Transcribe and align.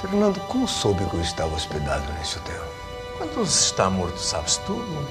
Fernando, 0.00 0.40
como 0.48 0.66
soube 0.66 1.04
que 1.04 1.14
eu 1.14 1.20
estava 1.20 1.54
hospedado 1.54 2.10
nesse 2.14 2.38
hotel? 2.38 2.64
Quando 3.18 3.46
se 3.46 3.64
está 3.64 3.90
morto, 3.90 4.18
sabe-se 4.18 4.58
tudo. 4.60 5.06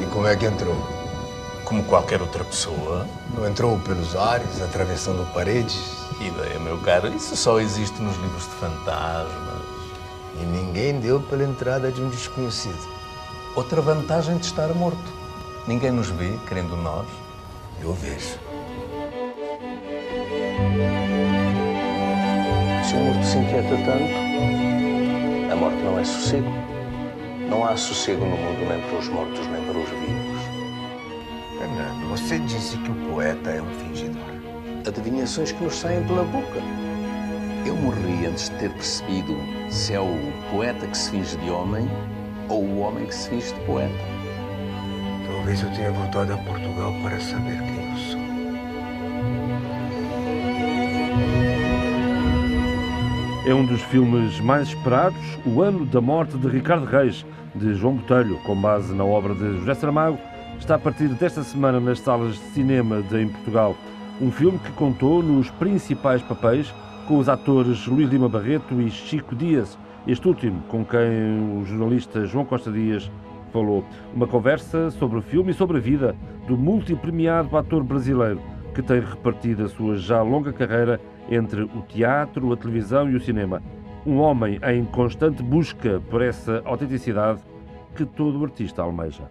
E 0.00 0.06
como 0.06 0.26
é 0.26 0.34
que 0.34 0.46
entrou? 0.46 0.74
Como 1.62 1.84
qualquer 1.84 2.22
outra 2.22 2.42
pessoa. 2.42 3.06
Não 3.34 3.46
entrou 3.46 3.78
pelos 3.80 4.16
ares, 4.16 4.62
atravessando 4.62 5.30
paredes? 5.34 5.76
Ideia, 6.18 6.58
meu 6.58 6.78
caro, 6.78 7.08
isso 7.08 7.36
só 7.36 7.60
existe 7.60 8.00
nos 8.00 8.16
livros 8.16 8.44
de 8.44 8.54
fantasmas. 8.54 9.62
E 10.40 10.44
ninguém 10.46 10.98
deu 10.98 11.20
pela 11.20 11.44
entrada 11.44 11.92
de 11.92 12.00
um 12.00 12.08
desconhecido. 12.08 12.88
Outra 13.54 13.82
vantagem 13.82 14.38
de 14.38 14.46
estar 14.46 14.68
morto. 14.68 15.12
Ninguém 15.66 15.90
nos 15.90 16.08
vê, 16.08 16.38
querendo 16.48 16.78
nós. 16.78 17.06
Eu 17.82 17.92
vejo. 17.92 18.45
Se 22.96 23.00
o 23.00 23.04
morto 23.04 23.26
se 23.26 23.36
inquieta 23.36 23.76
tanto, 23.84 25.52
a 25.52 25.56
morte 25.56 25.82
não 25.82 25.98
é 25.98 26.04
sossego. 26.04 26.50
Não 27.46 27.62
há 27.62 27.76
sossego 27.76 28.24
no 28.24 28.38
mundo 28.38 28.66
nem 28.66 28.80
para 28.80 28.98
os 28.98 29.08
mortos 29.08 29.46
nem 29.48 29.62
para 29.64 29.78
os 29.78 29.90
vivos. 29.90 30.40
Fernando, 31.58 32.08
você 32.08 32.38
disse 32.38 32.78
que 32.78 32.90
o 32.90 32.94
poeta 33.10 33.50
é 33.50 33.60
um 33.60 33.66
fingidor. 33.66 34.22
Adivinhações 34.86 35.52
que 35.52 35.62
nos 35.62 35.74
saem 35.74 36.02
pela 36.04 36.24
boca. 36.24 36.58
Eu 37.66 37.76
morri 37.76 38.24
antes 38.24 38.48
de 38.48 38.56
ter 38.56 38.70
percebido 38.70 39.36
se 39.68 39.92
é 39.92 40.00
o 40.00 40.16
poeta 40.50 40.86
que 40.86 40.96
se 40.96 41.10
finge 41.10 41.36
de 41.36 41.50
homem 41.50 41.86
ou 42.48 42.64
o 42.64 42.78
homem 42.78 43.04
que 43.04 43.14
se 43.14 43.28
finge 43.28 43.52
de 43.52 43.60
poeta. 43.66 43.92
Talvez 45.26 45.62
eu 45.62 45.70
tenha 45.72 45.92
voltado 45.92 46.32
a 46.32 46.38
Portugal 46.38 46.94
para 47.02 47.20
saber 47.20 47.58
quem 47.58 47.75
É 53.46 53.54
um 53.54 53.64
dos 53.64 53.80
filmes 53.80 54.40
mais 54.40 54.66
esperados, 54.66 55.38
O 55.46 55.62
Ano 55.62 55.86
da 55.86 56.00
Morte 56.00 56.36
de 56.36 56.48
Ricardo 56.48 56.84
Reis, 56.84 57.24
de 57.54 57.74
João 57.74 57.94
Botelho, 57.94 58.38
com 58.38 58.60
base 58.60 58.92
na 58.92 59.04
obra 59.04 59.36
de 59.36 59.58
José 59.58 59.72
Saramago, 59.74 60.18
está 60.58 60.74
a 60.74 60.78
partir 60.80 61.06
desta 61.10 61.44
semana 61.44 61.78
nas 61.78 62.00
salas 62.00 62.32
de 62.34 62.40
cinema 62.50 63.02
de, 63.02 63.22
em 63.22 63.28
Portugal. 63.28 63.76
Um 64.20 64.32
filme 64.32 64.58
que 64.58 64.72
contou 64.72 65.22
nos 65.22 65.48
principais 65.48 66.20
papéis 66.22 66.74
com 67.06 67.18
os 67.18 67.28
atores 67.28 67.86
Luís 67.86 68.10
Lima 68.10 68.28
Barreto 68.28 68.80
e 68.80 68.90
Chico 68.90 69.36
Dias, 69.36 69.78
este 70.08 70.26
último 70.26 70.60
com 70.62 70.84
quem 70.84 71.60
o 71.60 71.64
jornalista 71.64 72.26
João 72.26 72.44
Costa 72.44 72.72
Dias 72.72 73.08
falou. 73.52 73.84
Uma 74.12 74.26
conversa 74.26 74.90
sobre 74.90 75.20
o 75.20 75.22
filme 75.22 75.52
e 75.52 75.54
sobre 75.54 75.76
a 75.76 75.80
vida 75.80 76.16
do 76.48 76.56
multipremiado 76.56 77.56
ator 77.56 77.84
brasileiro 77.84 78.40
que 78.74 78.82
tem 78.82 79.00
repartido 79.00 79.64
a 79.64 79.68
sua 79.68 79.96
já 79.96 80.20
longa 80.20 80.52
carreira 80.52 81.00
entre 81.28 81.62
o 81.62 81.82
teatro, 81.82 82.52
a 82.52 82.56
televisão 82.56 83.10
e 83.10 83.16
o 83.16 83.20
cinema. 83.20 83.62
Um 84.04 84.18
homem 84.18 84.60
em 84.62 84.84
constante 84.84 85.42
busca 85.42 86.00
por 86.10 86.22
essa 86.22 86.62
autenticidade 86.64 87.40
que 87.94 88.04
todo 88.04 88.44
artista 88.44 88.82
almeja. 88.82 89.28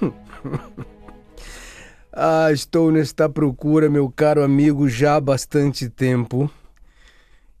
ah, 2.12 2.52
estou 2.52 2.90
nesta 2.90 3.28
procura, 3.28 3.88
meu 3.88 4.10
caro 4.10 4.42
amigo, 4.42 4.88
já 4.88 5.16
há 5.16 5.20
bastante 5.20 5.88
tempo. 5.88 6.50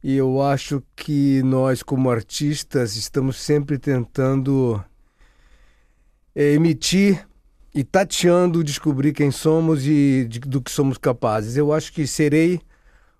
E 0.02 0.16
eu 0.16 0.42
acho 0.42 0.82
que 0.94 1.42
nós, 1.42 1.82
como 1.82 2.10
artistas, 2.10 2.94
estamos 2.94 3.36
sempre 3.36 3.78
tentando 3.78 4.84
eh, 6.34 6.52
emitir 6.52 7.26
e 7.74 7.82
tateando 7.82 8.62
descobrir 8.62 9.14
quem 9.14 9.30
somos 9.30 9.86
e 9.86 10.28
do 10.46 10.60
que 10.60 10.70
somos 10.70 10.98
capazes. 10.98 11.56
Eu 11.56 11.72
acho 11.72 11.90
que 11.90 12.06
serei 12.06 12.60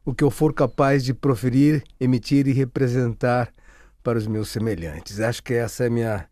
o 0.04 0.14
que 0.14 0.22
eu 0.22 0.30
for 0.30 0.52
capaz 0.52 1.04
de 1.04 1.14
proferir, 1.14 1.82
emitir 1.98 2.46
e 2.46 2.52
representar 2.52 3.52
para 4.02 4.18
os 4.18 4.26
meus 4.26 4.50
semelhantes. 4.50 5.18
Acho 5.20 5.42
que 5.42 5.54
essa 5.54 5.84
é 5.84 5.90
minha, 5.90 6.28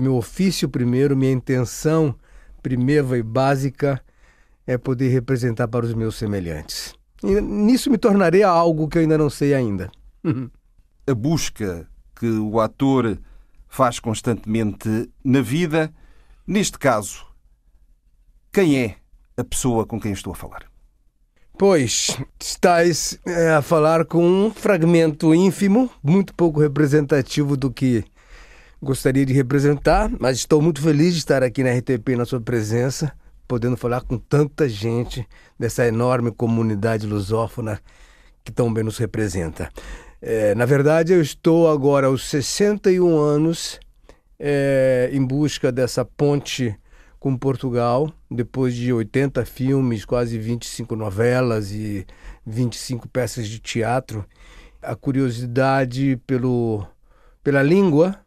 meu 0.00 0.16
ofício 0.16 0.68
primeiro, 0.68 1.16
minha 1.16 1.32
intenção 1.32 2.14
primeira 2.62 3.16
e 3.16 3.22
básica 3.22 4.02
é 4.66 4.76
poder 4.76 5.08
representar 5.10 5.68
para 5.68 5.86
os 5.86 5.94
meus 5.94 6.16
semelhantes. 6.16 6.94
E 7.22 7.40
nisso 7.40 7.88
me 7.88 7.96
tornarei 7.96 8.42
algo 8.42 8.88
que 8.88 8.98
eu 8.98 9.02
ainda 9.02 9.16
não 9.16 9.30
sei 9.30 9.54
ainda. 9.54 9.88
A 11.08 11.14
busca 11.14 11.88
que 12.16 12.26
o 12.26 12.58
ator 12.58 13.16
faz 13.68 14.00
constantemente 14.00 15.08
na 15.24 15.40
vida, 15.40 15.94
neste 16.44 16.76
caso, 16.76 17.24
quem 18.52 18.76
é 18.76 18.96
a 19.36 19.44
pessoa 19.44 19.86
com 19.86 20.00
quem 20.00 20.10
estou 20.10 20.32
a 20.32 20.36
falar? 20.36 20.66
Pois, 21.58 22.18
estás 22.38 23.18
é, 23.26 23.52
a 23.52 23.62
falar 23.62 24.04
com 24.04 24.22
um 24.22 24.50
fragmento 24.50 25.34
ínfimo, 25.34 25.90
muito 26.02 26.34
pouco 26.34 26.60
representativo 26.60 27.56
do 27.56 27.70
que 27.70 28.04
gostaria 28.82 29.24
de 29.24 29.32
representar, 29.32 30.10
mas 30.20 30.36
estou 30.36 30.60
muito 30.60 30.82
feliz 30.82 31.14
de 31.14 31.20
estar 31.20 31.42
aqui 31.42 31.64
na 31.64 31.70
RTP 31.70 32.10
na 32.14 32.26
sua 32.26 32.42
presença, 32.42 33.10
podendo 33.48 33.74
falar 33.74 34.02
com 34.02 34.18
tanta 34.18 34.68
gente 34.68 35.26
dessa 35.58 35.86
enorme 35.86 36.30
comunidade 36.30 37.06
lusófona 37.06 37.80
que 38.44 38.52
tão 38.52 38.70
bem 38.70 38.84
nos 38.84 38.98
representa. 38.98 39.70
É, 40.20 40.54
na 40.54 40.66
verdade, 40.66 41.14
eu 41.14 41.22
estou 41.22 41.70
agora 41.70 42.08
aos 42.08 42.28
61 42.28 43.18
anos 43.18 43.80
é, 44.38 45.08
em 45.10 45.24
busca 45.24 45.72
dessa 45.72 46.04
ponte 46.04 46.78
com 47.18 47.34
Portugal, 47.34 48.12
depois 48.30 48.74
de 48.74 48.92
80 48.92 49.44
filmes, 49.44 50.04
quase 50.04 50.38
25 50.38 50.96
novelas 50.96 51.70
e 51.72 52.06
25 52.44 53.08
peças 53.08 53.48
de 53.48 53.58
teatro. 53.58 54.24
A 54.82 54.94
curiosidade 54.94 56.20
pelo, 56.26 56.86
pela 57.42 57.62
língua 57.62 58.18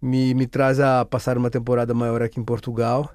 me, 0.00 0.34
me 0.34 0.46
traz 0.46 0.80
a 0.80 1.04
passar 1.04 1.38
uma 1.38 1.50
temporada 1.50 1.94
maior 1.94 2.22
aqui 2.22 2.38
em 2.40 2.44
Portugal. 2.44 3.10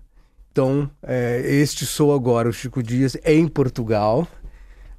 Então, 0.51 0.89
é, 1.03 1.39
este 1.41 1.85
sou 1.85 2.13
agora, 2.13 2.49
o 2.49 2.53
Chico 2.53 2.81
Dias, 2.81 3.15
em 3.23 3.47
Portugal, 3.47 4.27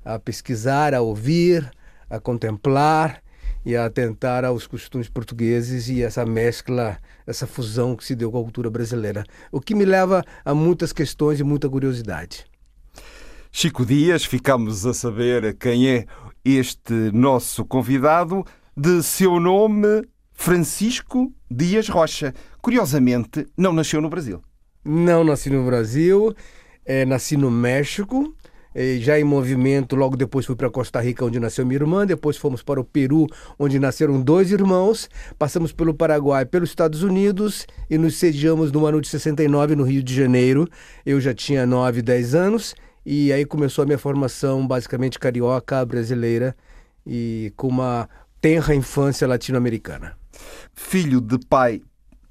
a 0.04 0.18
pesquisar, 0.18 0.94
a 0.94 1.00
ouvir, 1.00 1.68
a 2.08 2.20
contemplar 2.20 3.20
e 3.64 3.76
a 3.76 3.84
atentar 3.84 4.44
aos 4.44 4.66
costumes 4.66 5.08
portugueses 5.08 5.88
e 5.88 6.02
essa 6.02 6.24
mescla, 6.24 6.98
essa 7.26 7.46
fusão 7.46 7.94
que 7.94 8.04
se 8.04 8.14
deu 8.14 8.30
com 8.30 8.40
a 8.40 8.42
cultura 8.42 8.70
brasileira. 8.70 9.24
O 9.52 9.60
que 9.60 9.74
me 9.74 9.84
leva 9.84 10.24
a 10.44 10.54
muitas 10.54 10.92
questões 10.92 11.40
e 11.40 11.44
muita 11.44 11.68
curiosidade. 11.68 12.46
Chico 13.52 13.84
Dias, 13.84 14.24
ficamos 14.24 14.86
a 14.86 14.94
saber 14.94 15.56
quem 15.56 15.88
é 15.88 16.06
este 16.44 16.94
nosso 17.12 17.64
convidado, 17.64 18.44
de 18.76 19.02
seu 19.02 19.38
nome 19.38 20.04
Francisco 20.32 21.32
Dias 21.50 21.88
Rocha. 21.88 22.32
Curiosamente, 22.62 23.46
não 23.56 23.72
nasceu 23.72 24.00
no 24.00 24.08
Brasil. 24.08 24.42
Não 24.82 25.22
nasci 25.22 25.50
no 25.50 25.66
Brasil, 25.66 26.34
é, 26.86 27.04
nasci 27.04 27.36
no 27.36 27.50
México, 27.50 28.34
já 29.00 29.18
em 29.18 29.24
movimento, 29.24 29.96
logo 29.96 30.16
depois 30.16 30.46
fui 30.46 30.54
para 30.54 30.70
Costa 30.70 31.00
Rica, 31.00 31.24
onde 31.24 31.40
nasceu 31.40 31.66
minha 31.66 31.80
irmã, 31.80 32.06
depois 32.06 32.36
fomos 32.36 32.62
para 32.62 32.80
o 32.80 32.84
Peru, 32.84 33.26
onde 33.58 33.78
nasceram 33.78 34.20
dois 34.20 34.52
irmãos, 34.52 35.08
passamos 35.38 35.72
pelo 35.72 35.92
Paraguai, 35.94 36.44
pelos 36.44 36.70
Estados 36.70 37.02
Unidos 37.02 37.66
e 37.88 37.98
nos 37.98 38.16
sediamos 38.16 38.70
no 38.70 38.86
ano 38.86 39.00
de 39.00 39.08
69 39.08 39.74
no 39.76 39.84
Rio 39.84 40.02
de 40.02 40.14
Janeiro. 40.14 40.68
Eu 41.04 41.20
já 41.20 41.34
tinha 41.34 41.66
9, 41.66 42.02
10 42.02 42.34
anos 42.34 42.74
e 43.04 43.32
aí 43.32 43.44
começou 43.44 43.82
a 43.82 43.86
minha 43.86 43.98
formação 43.98 44.66
basicamente 44.66 45.18
carioca, 45.18 45.84
brasileira 45.84 46.56
e 47.06 47.52
com 47.56 47.68
uma 47.68 48.08
tenra 48.40 48.74
infância 48.74 49.26
latino-americana. 49.26 50.16
Filho 50.74 51.20
de 51.20 51.38
pai 51.38 51.82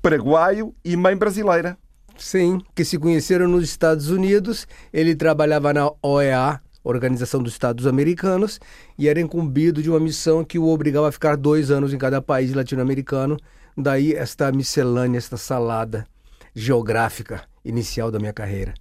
paraguaio 0.02 0.74
e 0.84 0.96
mãe 0.96 1.16
brasileira. 1.16 1.78
Sim, 2.19 2.62
que 2.75 2.84
se 2.84 3.00
conheceram 3.00 3.47
nos 3.47 3.63
Estados 3.63 4.09
Unidos. 4.09 4.68
Ele 4.91 5.16
trabalhava 5.16 5.74
na 5.74 5.90
OEA, 6.02 6.62
Organização 6.84 7.42
dos 7.42 7.54
Estados 7.54 7.88
Americanos, 7.88 8.60
e 8.98 9.07
era 9.07 9.21
incumbido 9.21 9.81
de 9.81 9.89
uma 9.89 10.00
missão 10.00 10.44
que 10.44 10.60
o 10.60 10.68
obrigava 10.68 11.07
a 11.07 11.12
ficar 11.12 11.38
dois 11.38 11.71
anos 11.71 11.94
em 11.94 11.98
cada 11.98 12.21
país 12.21 12.54
latino-americano. 12.54 13.38
Daí 13.75 14.13
esta 14.13 14.51
miscelânea, 14.51 15.18
esta 15.18 15.38
salada 15.38 16.06
geográfica 16.54 17.44
inicial 17.63 18.12
da 18.12 18.19
minha 18.19 18.33
carreira. 18.33 18.74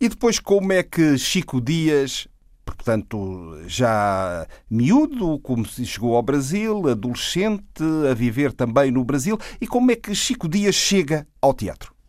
E 0.00 0.08
depois, 0.08 0.38
como 0.38 0.72
é 0.72 0.82
que 0.82 1.18
Chico 1.18 1.60
Dias, 1.60 2.26
portanto, 2.64 3.58
já 3.66 4.46
miúdo, 4.70 5.38
como 5.40 5.66
se 5.66 5.84
chegou 5.84 6.16
ao 6.16 6.22
Brasil, 6.22 6.88
adolescente, 6.88 7.82
a 8.10 8.14
viver 8.14 8.52
também 8.54 8.90
no 8.90 9.04
Brasil, 9.04 9.38
e 9.60 9.66
como 9.66 9.90
é 9.90 9.96
que 9.96 10.14
Chico 10.14 10.48
Dias 10.48 10.74
chega 10.74 11.26
ao 11.42 11.52
teatro? 11.52 11.99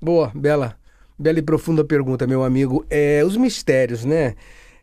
Boa, 0.00 0.30
bela, 0.34 0.76
bela 1.18 1.38
e 1.38 1.42
profunda 1.42 1.84
pergunta, 1.84 2.26
meu 2.26 2.44
amigo. 2.44 2.84
É, 2.90 3.22
os 3.24 3.36
mistérios, 3.36 4.04
né? 4.04 4.34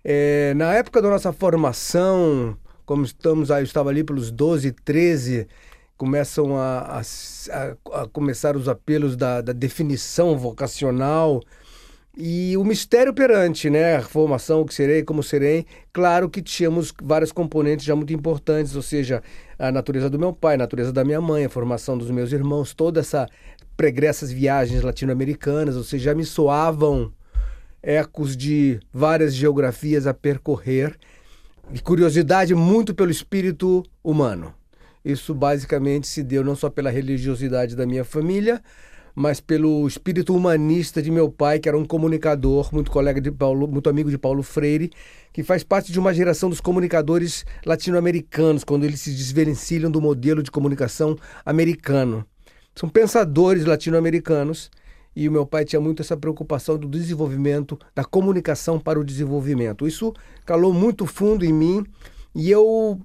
É, 0.04 0.54
na 0.56 0.74
época 0.74 1.01
da 1.01 1.10
nossa 1.10 1.31
formação, 1.31 2.57
como 2.86 3.04
estamos 3.06 3.51
aí, 3.51 3.62
eu 3.62 3.65
estava 3.65 3.89
ali 3.89 4.04
pelos 4.04 4.31
12, 4.31 4.71
13, 4.71 5.48
começam 5.98 6.57
a, 6.57 7.01
a, 7.51 8.01
a 8.01 8.07
começar 8.10 8.56
os 8.57 8.68
apelos 8.68 9.15
da, 9.15 9.42
da 9.42 9.54
definição 9.54 10.38
vocacional 10.38 11.42
E 12.15 12.56
o 12.57 12.63
mistério 12.63 13.12
perante, 13.13 13.69
né? 13.71 13.95
A 13.95 14.01
formação, 14.04 14.62
o 14.62 14.65
que 14.65 14.74
serei, 14.74 15.01
como 15.04 15.24
serei. 15.24 15.65
Claro 15.92 16.30
que 16.30 16.44
tínhamos 16.44 16.94
vários 17.01 17.31
componentes 17.31 17.86
já 17.86 17.95
muito 17.95 18.13
importantes, 18.13 18.75
ou 18.75 18.83
seja, 18.83 19.24
a 19.57 19.71
natureza 19.71 20.10
do 20.12 20.19
meu 20.19 20.31
pai, 20.31 20.54
a 20.56 20.57
natureza 20.60 20.94
da 20.94 21.04
minha 21.04 21.19
mãe, 21.19 21.45
a 21.45 21.50
formação 21.50 21.98
dos 21.98 22.12
meus 22.12 22.31
irmãos, 22.31 22.74
toda 22.75 23.00
essa 23.00 23.27
pregressas 23.84 24.32
viagens 24.32 24.82
latino-americanas, 24.82 25.76
ou 25.76 25.84
seja, 25.84 26.06
já 26.06 26.16
me 26.16 26.24
soavam 26.24 27.12
ecos 27.82 28.38
de 28.38 28.80
várias 28.94 29.36
geografias 29.36 30.08
a 30.08 30.14
percorrer 30.14 30.98
e 31.74 31.80
curiosidade 31.80 32.56
muito 32.56 32.96
pelo 32.96 33.12
espírito 33.12 33.84
humano. 34.02 34.54
Isso 35.04 35.36
basicamente 35.36 36.08
se 36.08 36.24
deu 36.24 36.46
não 36.46 36.56
só 36.56 36.70
pela 36.70 36.90
religiosidade 36.90 37.76
da 37.76 37.86
minha 37.86 38.06
família, 38.06 38.62
mas 39.14 39.42
pelo 39.42 39.86
espírito 39.86 40.34
humanista 40.34 41.02
de 41.02 41.12
meu 41.12 41.30
pai, 41.30 41.60
que 41.60 41.68
era 41.68 41.78
um 41.78 41.84
comunicador, 41.84 42.74
muito 42.74 42.90
colega 42.90 43.20
de 43.20 43.32
Paulo, 43.32 43.68
muito 43.68 43.90
amigo 43.90 44.10
de 44.10 44.18
Paulo 44.18 44.42
Freire, 44.44 44.92
que 45.34 45.44
faz 45.44 45.62
parte 45.62 45.92
de 45.92 46.00
uma 46.00 46.14
geração 46.14 46.50
dos 46.50 46.62
comunicadores 46.62 47.44
latino-americanos, 47.66 48.64
quando 48.64 48.86
eles 48.86 49.02
se 49.02 49.12
desvencilham 49.12 49.92
do 49.92 50.00
modelo 50.00 50.42
de 50.42 50.50
comunicação 50.50 51.18
americano. 51.46 52.26
São 52.75 52.90
pensadores 52.90 53.66
latino-americanos 53.66 54.72
e 55.16 55.30
o 55.30 55.31
meu 55.31 55.46
pai 55.46 55.64
tinha 55.64 55.80
muito 55.80 56.02
essa 56.02 56.18
preocupação 56.18 56.78
do 56.78 56.88
desenvolvimento, 56.88 57.78
da 57.94 58.04
comunicação 58.04 58.80
para 58.80 59.00
o 59.00 59.04
desenvolvimento. 59.04 59.88
Isso 59.88 60.14
calou 60.46 60.74
muito 60.74 61.06
fundo 61.06 61.46
em 61.46 61.54
mim 61.54 61.86
e 62.34 62.50
eu 62.50 63.00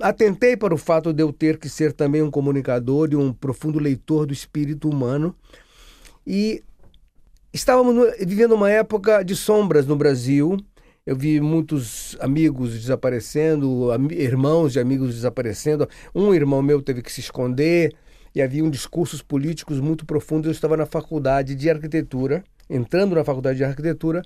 atentei 0.00 0.56
para 0.56 0.74
o 0.74 0.78
fato 0.78 1.12
de 1.12 1.22
eu 1.22 1.32
ter 1.32 1.58
que 1.58 1.68
ser 1.68 1.92
também 1.92 2.22
um 2.22 2.30
comunicador 2.30 3.08
e 3.12 3.16
um 3.16 3.32
profundo 3.32 3.78
leitor 3.78 4.26
do 4.26 4.32
espírito 4.32 4.88
humano. 4.88 5.34
E 6.26 6.62
estávamos 7.52 8.12
vivendo 8.18 8.52
uma 8.52 8.70
época 8.70 9.22
de 9.22 9.36
sombras 9.36 9.86
no 9.86 9.94
Brasil. 9.94 10.56
Eu 11.06 11.16
vi 11.16 11.40
muitos 11.40 12.16
amigos 12.20 12.72
desaparecendo, 12.72 13.88
irmãos 14.10 14.72
de 14.72 14.80
amigos 14.80 15.14
desaparecendo. 15.14 15.88
Um 16.14 16.34
irmão 16.34 16.62
meu 16.62 16.82
teve 16.82 17.02
que 17.02 17.12
se 17.12 17.20
esconder 17.20 17.92
e 18.34 18.40
havia 18.40 18.64
um 18.64 18.70
discursos 18.70 19.22
políticos 19.22 19.80
muito 19.80 20.06
profundos. 20.06 20.46
Eu 20.46 20.52
estava 20.52 20.76
na 20.76 20.86
faculdade 20.86 21.54
de 21.54 21.70
arquitetura, 21.70 22.42
entrando 22.68 23.14
na 23.14 23.24
faculdade 23.24 23.58
de 23.58 23.64
arquitetura, 23.64 24.22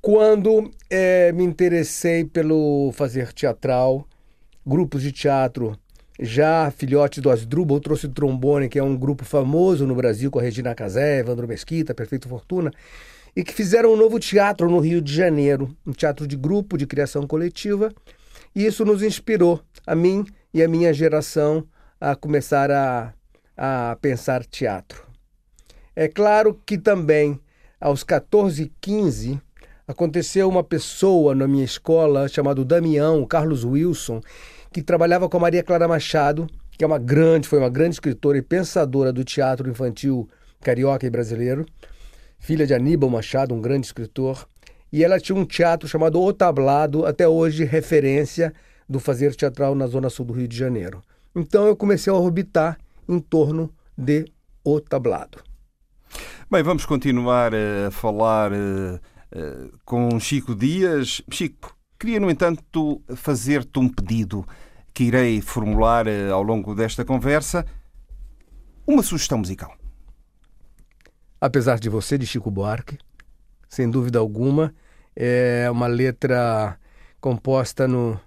quando 0.00 0.70
é, 0.90 1.32
me 1.32 1.44
interessei 1.44 2.24
pelo 2.24 2.92
fazer 2.92 3.32
teatral 3.32 4.06
grupos 4.66 5.02
de 5.02 5.12
teatro. 5.12 5.78
Já 6.20 6.70
filhote 6.70 7.20
do 7.20 7.30
Asdrubal 7.30 7.80
trouxe 7.80 8.06
o 8.06 8.08
trombone, 8.08 8.68
que 8.68 8.78
é 8.78 8.82
um 8.82 8.96
grupo 8.96 9.24
famoso 9.24 9.86
no 9.86 9.94
Brasil, 9.94 10.30
com 10.30 10.38
a 10.38 10.42
Regina 10.42 10.74
Casé, 10.74 11.18
Evandro 11.18 11.48
Mesquita, 11.48 11.94
Perfeito 11.94 12.28
Fortuna, 12.28 12.70
e 13.34 13.42
que 13.42 13.52
fizeram 13.52 13.92
um 13.92 13.96
novo 13.96 14.20
teatro 14.20 14.70
no 14.70 14.78
Rio 14.78 15.00
de 15.00 15.12
Janeiro, 15.12 15.74
um 15.84 15.92
teatro 15.92 16.26
de 16.26 16.36
grupo, 16.36 16.78
de 16.78 16.86
criação 16.86 17.26
coletiva. 17.26 17.90
E 18.54 18.64
isso 18.64 18.84
nos 18.84 19.02
inspirou, 19.02 19.60
a 19.84 19.94
mim 19.94 20.24
e 20.52 20.62
a 20.62 20.68
minha 20.68 20.92
geração, 20.94 21.66
a 22.04 22.14
começar 22.14 22.70
a, 22.70 23.14
a 23.56 23.96
pensar 23.98 24.44
teatro. 24.44 25.06
É 25.96 26.06
claro 26.06 26.60
que 26.66 26.76
também, 26.76 27.40
aos 27.80 28.04
14 28.04 28.64
e 28.64 28.72
15, 28.78 29.40
aconteceu 29.88 30.46
uma 30.46 30.62
pessoa 30.62 31.34
na 31.34 31.48
minha 31.48 31.64
escola 31.64 32.28
chamado 32.28 32.62
Damião, 32.62 33.24
Carlos 33.24 33.64
Wilson, 33.64 34.20
que 34.70 34.82
trabalhava 34.82 35.30
com 35.30 35.38
a 35.38 35.40
Maria 35.40 35.62
Clara 35.62 35.88
Machado, 35.88 36.46
que 36.76 36.84
é 36.84 36.86
uma 36.86 36.98
grande, 36.98 37.48
foi 37.48 37.58
uma 37.58 37.70
grande 37.70 37.94
escritora 37.94 38.36
e 38.36 38.42
pensadora 38.42 39.10
do 39.10 39.24
teatro 39.24 39.70
infantil 39.70 40.28
carioca 40.60 41.06
e 41.06 41.10
brasileiro, 41.10 41.64
filha 42.38 42.66
de 42.66 42.74
Aníbal 42.74 43.08
Machado, 43.08 43.54
um 43.54 43.62
grande 43.62 43.86
escritor, 43.86 44.46
e 44.92 45.02
ela 45.02 45.18
tinha 45.18 45.36
um 45.36 45.46
teatro 45.46 45.88
chamado 45.88 46.20
O 46.20 46.32
Tablado, 46.34 47.06
até 47.06 47.26
hoje 47.26 47.64
referência 47.64 48.52
do 48.86 49.00
fazer 49.00 49.34
teatral 49.34 49.74
na 49.74 49.86
zona 49.86 50.10
sul 50.10 50.26
do 50.26 50.34
Rio 50.34 50.46
de 50.46 50.56
Janeiro. 50.56 51.02
Então 51.34 51.66
eu 51.66 51.74
comecei 51.74 52.12
a 52.12 52.16
orbitar 52.16 52.78
em 53.08 53.18
torno 53.18 53.74
de 53.98 54.24
O 54.62 54.80
Tablado. 54.80 55.42
Bem, 56.48 56.62
vamos 56.62 56.86
continuar 56.86 57.52
a 57.54 57.90
falar 57.90 58.52
uh, 58.52 58.94
uh, 58.94 59.78
com 59.84 60.20
Chico 60.20 60.54
Dias. 60.54 61.20
Chico, 61.28 61.76
queria, 61.98 62.20
no 62.20 62.30
entanto, 62.30 63.02
fazer-te 63.16 63.80
um 63.80 63.88
pedido 63.88 64.46
que 64.92 65.04
irei 65.04 65.40
formular 65.40 66.06
eh, 66.06 66.30
ao 66.30 66.40
longo 66.40 66.72
desta 66.72 67.04
conversa 67.04 67.66
uma 68.86 69.02
sugestão 69.02 69.38
musical. 69.38 69.74
Apesar 71.40 71.80
de 71.80 71.88
você, 71.88 72.16
de 72.16 72.26
Chico 72.26 72.48
Buarque, 72.48 72.96
sem 73.68 73.90
dúvida 73.90 74.20
alguma, 74.20 74.72
é 75.16 75.68
uma 75.68 75.88
letra 75.88 76.78
composta 77.20 77.88
no, 77.88 78.20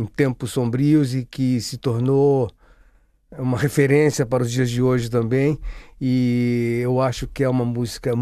em 0.00 0.06
tempos 0.06 0.52
sombrios 0.52 1.14
e 1.14 1.24
que 1.24 1.60
se 1.60 1.76
tornou 1.76 2.50
uma 3.38 3.58
referência 3.58 4.24
para 4.24 4.42
os 4.42 4.50
dias 4.50 4.70
de 4.70 4.80
hoje 4.80 5.10
também. 5.10 5.58
E 6.00 6.80
eu 6.82 7.00
acho 7.00 7.28
que 7.28 7.44
é 7.44 7.48
uma 7.48 7.64
música 7.64 8.12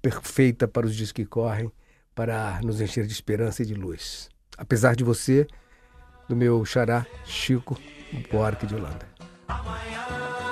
perfeita 0.00 0.66
para 0.66 0.86
os 0.86 0.96
dias 0.96 1.12
que 1.12 1.26
correm, 1.26 1.70
para 2.14 2.60
nos 2.62 2.80
encher 2.80 3.06
de 3.06 3.12
esperança 3.12 3.62
e 3.62 3.66
de 3.66 3.74
luz. 3.74 4.30
Apesar 4.56 4.96
de 4.96 5.04
você, 5.04 5.46
do 6.28 6.34
meu 6.34 6.64
xará 6.64 7.06
Chico 7.26 7.78
Buarque 8.30 8.66
de 8.66 8.74
Holanda. 8.74 9.06
Amanhã 9.48 10.51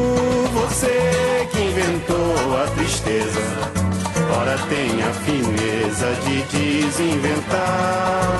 Você 0.71 1.49
que 1.51 1.59
inventou 1.59 2.57
a 2.63 2.65
tristeza, 2.77 3.41
ora 4.39 4.57
tem 4.69 5.03
a 5.03 5.11
fineza 5.25 6.07
de 6.23 6.41
desinventar. 6.43 8.31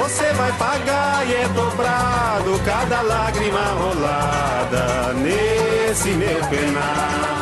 Você 0.00 0.32
vai 0.34 0.52
pagar 0.52 1.26
e 1.26 1.34
é 1.34 1.48
dobrado 1.48 2.60
cada 2.64 3.02
lágrima 3.02 3.60
rolada 3.76 5.12
nesse 5.14 6.10
meu 6.10 6.38
penar. 6.46 7.41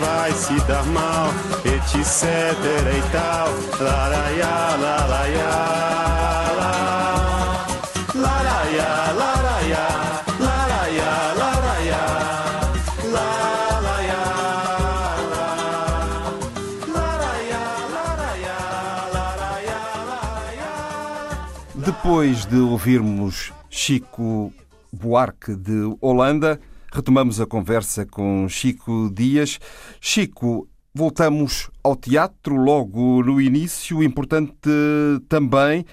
vai 0.00 0.32
se 0.32 0.54
dar 0.66 0.84
mal, 0.86 1.28
etc 1.64 2.22
e 2.96 3.02
tal. 3.12 3.48
Laraiá, 3.80 4.76
laraiá. 4.76 5.88
Laraiá, 8.14 9.12
laraiá, 9.12 9.86
laraiá, 10.40 11.34
laraiá. 11.38 12.04
Laraiá, 13.12 14.22
laraiá, 16.94 17.64
laraiá, 19.14 19.78
laraiá. 20.04 20.62
Depois 21.74 22.44
de 22.46 22.56
ouvirmos 22.56 23.52
Chico 23.70 24.52
Buarque 24.92 25.54
de 25.54 25.96
Holanda, 26.00 26.60
retomamos 26.92 27.40
a 27.40 27.46
conversa 27.46 28.06
com 28.06 28.48
Chico 28.48 29.10
Dias. 29.14 29.58
Chico, 30.00 30.68
voltamos 30.94 31.70
ao 31.82 31.94
teatro 31.94 32.56
logo 32.56 33.22
no 33.22 33.40
início. 33.40 34.02
Importante 34.02 34.52
também 35.28 35.84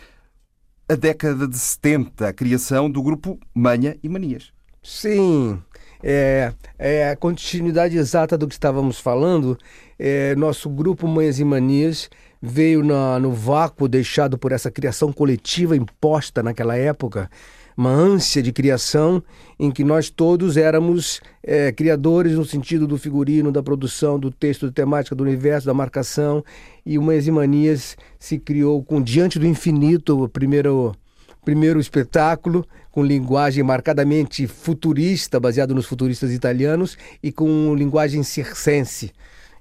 a 0.87 0.95
década 0.95 1.47
de 1.47 1.57
70, 1.57 2.27
a 2.27 2.33
criação 2.33 2.89
do 2.89 3.01
grupo 3.01 3.39
Manha 3.53 3.97
e 4.03 4.09
Manias. 4.09 4.51
Sim, 4.83 5.59
é, 6.03 6.53
é 6.77 7.09
a 7.09 7.15
continuidade 7.15 7.97
exata 7.97 8.37
do 8.37 8.47
que 8.47 8.53
estávamos 8.53 8.99
falando. 8.99 9.57
É, 9.97 10.35
nosso 10.35 10.69
grupo 10.69 11.07
Manhas 11.07 11.39
e 11.39 11.43
Manias 11.43 12.09
veio 12.39 12.83
na, 12.83 13.19
no 13.19 13.31
vácuo 13.31 13.87
deixado 13.87 14.37
por 14.37 14.51
essa 14.51 14.69
criação 14.69 15.11
coletiva 15.11 15.75
imposta 15.75 16.43
naquela 16.43 16.77
época, 16.77 17.29
uma 17.77 17.89
ânsia 17.89 18.41
de 18.41 18.51
criação 18.51 19.21
em 19.59 19.71
que 19.71 19.83
nós 19.83 20.09
todos 20.09 20.57
éramos 20.57 21.21
é, 21.43 21.71
criadores 21.71 22.33
no 22.33 22.45
sentido 22.45 22.87
do 22.87 22.97
figurino, 22.97 23.51
da 23.51 23.61
produção, 23.61 24.19
do 24.19 24.31
texto, 24.31 24.67
da 24.67 24.71
temática, 24.71 25.15
do 25.15 25.23
universo, 25.23 25.67
da 25.67 25.73
marcação. 25.73 26.43
E 26.85 26.97
o 26.97 27.01
Manhas 27.01 27.27
e 27.27 27.31
Manias 27.31 27.97
se 28.19 28.37
criou 28.37 28.83
com 28.83 29.01
Diante 29.01 29.37
do 29.37 29.45
Infinito, 29.45 30.23
o 30.23 30.29
primeiro 30.29 30.95
primeiro 31.43 31.79
espetáculo 31.79 32.65
com 32.91 33.03
linguagem 33.03 33.63
marcadamente 33.63 34.47
futurista, 34.47 35.39
baseado 35.39 35.75
nos 35.75 35.85
futuristas 35.85 36.31
italianos, 36.31 36.97
e 37.21 37.31
com 37.31 37.75
linguagem 37.75 38.23
circense. 38.23 39.11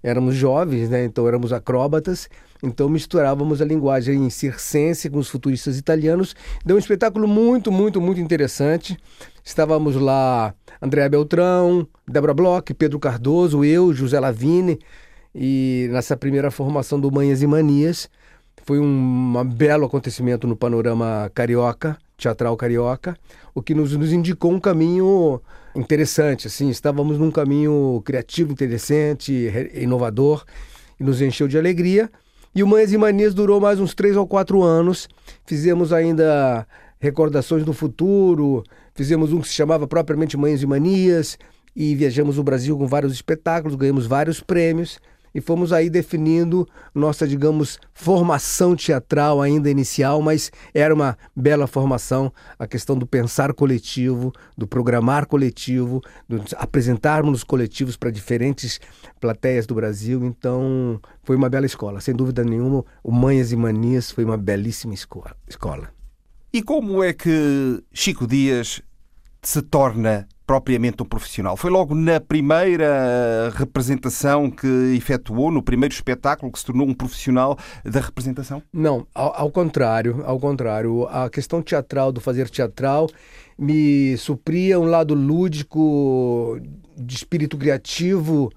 Éramos 0.03 0.35
jovens, 0.35 0.89
né? 0.89 1.05
então 1.05 1.27
éramos 1.27 1.53
acróbatas, 1.53 2.29
então 2.65 2.89
misturávamos 2.89 3.61
a 3.61 3.65
linguagem 3.65 4.29
circense 4.31 5.11
com 5.11 5.19
os 5.19 5.29
futuristas 5.29 5.79
italianos. 5.79 6.35
Deu 6.65 6.77
um 6.77 6.79
espetáculo 6.79 7.29
muito, 7.29 7.71
muito, 7.71 8.01
muito 8.01 8.21
interessante. 8.21 8.97
Estávamos 9.45 9.95
lá 9.97 10.55
Andréa 10.81 11.09
Beltrão, 11.09 11.87
Débora 12.09 12.35
Bloch, 12.35 12.73
Pedro 12.75 12.99
Cardoso, 12.99 13.65
eu, 13.65 13.93
José 13.93 14.19
Lavini, 14.19 14.79
e 15.35 15.89
nessa 15.93 16.17
primeira 16.17 16.51
formação 16.51 16.99
do 16.99 17.11
Manhas 17.13 17.43
e 17.43 17.47
Manias. 17.47 18.09
Foi 18.65 18.79
um, 18.79 19.39
um 19.39 19.45
belo 19.45 19.85
acontecimento 19.85 20.47
no 20.47 20.57
panorama 20.57 21.31
carioca, 21.35 21.99
teatral 22.17 22.57
carioca, 22.57 23.17
o 23.55 23.61
que 23.61 23.75
nos, 23.75 23.95
nos 23.95 24.13
indicou 24.13 24.53
um 24.53 24.61
caminho 24.61 25.41
interessante. 25.75 26.47
Assim, 26.47 26.71
estávamos 26.71 27.19
num 27.19 27.31
caminho 27.31 28.01
criativo, 28.05 28.53
interessante, 28.53 29.49
re- 29.49 29.73
inovador, 29.75 30.45
e 30.99 31.05
nos 31.05 31.21
encheu 31.21 31.47
de 31.47 31.59
alegria. 31.59 32.11
E 32.55 32.63
o 32.63 32.67
Manhas 32.67 32.93
e 32.93 32.97
Manias 32.97 33.35
durou 33.35 33.61
mais 33.61 33.81
uns 33.81 33.95
três 33.95 34.17
ou 34.17 34.27
quatro 34.27 34.63
anos. 34.63 35.09
Fizemos 35.45 35.93
ainda 35.93 36.67
recordações 37.01 37.65
do 37.65 37.73
futuro, 37.73 38.63
fizemos 38.95 39.33
um 39.33 39.41
que 39.41 39.49
se 39.49 39.55
chamava 39.55 39.87
propriamente 39.87 40.37
Manhas 40.37 40.63
e 40.63 40.67
Manias, 40.67 41.37
e 41.75 41.95
viajamos 41.95 42.39
o 42.39 42.45
Brasil 42.45 42.79
com 42.79 42.87
vários 42.87 43.13
espetáculos, 43.13 43.77
ganhamos 43.77 44.07
vários 44.07 44.41
prêmios 44.41 45.01
e 45.35 45.41
fomos 45.41 45.73
aí 45.73 45.91
definindo 45.91 46.67
nossa, 46.95 47.27
digamos, 47.27 47.79
formação 47.93 48.77
teatral 48.77 49.43
ainda 49.43 49.69
inicial, 49.69 50.23
mas 50.23 50.53
era 50.73 50.95
uma 50.95 51.19
bela 51.35 51.67
formação 51.67 52.33
a 52.59 52.67
questão 52.67 52.97
do 52.97 53.07
pensar 53.07 53.53
coletivo, 53.53 54.33
do 54.57 54.67
programar 54.67 55.27
coletivo, 55.27 56.01
do 56.29 56.43
apresentarmos 56.57 57.39
os 57.39 57.45
coletivos 57.45 57.97
para 57.97 58.11
diferentes 58.11 58.81
plateias 59.21 59.67
do 59.67 59.75
Brasil. 59.75 60.25
Então, 60.25 61.01
foi 61.23 61.37
uma 61.37 61.51
bela 61.51 61.67
escola, 61.67 62.01
sem 62.01 62.15
dúvida 62.15 62.45
nenhuma. 62.45 62.85
O 63.03 63.11
Manhas 63.11 63.51
e 63.51 63.57
Manias 63.57 64.11
foi 64.11 64.25
uma 64.25 64.37
belíssima 64.37 64.95
escola. 64.95 65.89
E 66.53 66.63
como 66.63 67.03
é 67.03 67.13
que 67.13 67.83
Chico 67.93 68.29
Dias 68.29 68.81
se 69.43 69.61
torna 69.61 70.29
propriamente 70.47 71.03
um 71.03 71.07
profissional? 71.07 71.57
Foi 71.57 71.71
logo 71.71 71.95
na 71.95 72.21
primeira 72.21 73.53
representação 73.55 74.51
que 74.51 74.95
efetuou, 74.97 75.51
no 75.51 75.63
primeiro 75.63 75.95
espetáculo, 75.95 76.53
que 76.53 76.59
se 76.59 76.65
tornou 76.67 76.87
um 76.87 76.95
profissional 76.95 77.59
da 77.85 78.01
representação? 78.01 78.63
Não, 78.73 79.07
ao, 79.15 79.43
ao 79.43 79.51
contrário, 79.51 80.23
ao 80.25 80.39
contrário. 80.39 81.07
A 81.09 81.29
questão 81.31 81.63
teatral, 81.63 82.13
do 82.13 82.21
fazer 82.21 82.49
teatral, 82.51 83.09
me 83.59 84.17
supria 84.17 84.79
um 84.79 84.85
lado 84.85 85.15
lúdico, 85.15 86.59
de 86.97 87.15
espírito 87.15 87.57
criativo, 87.57 88.51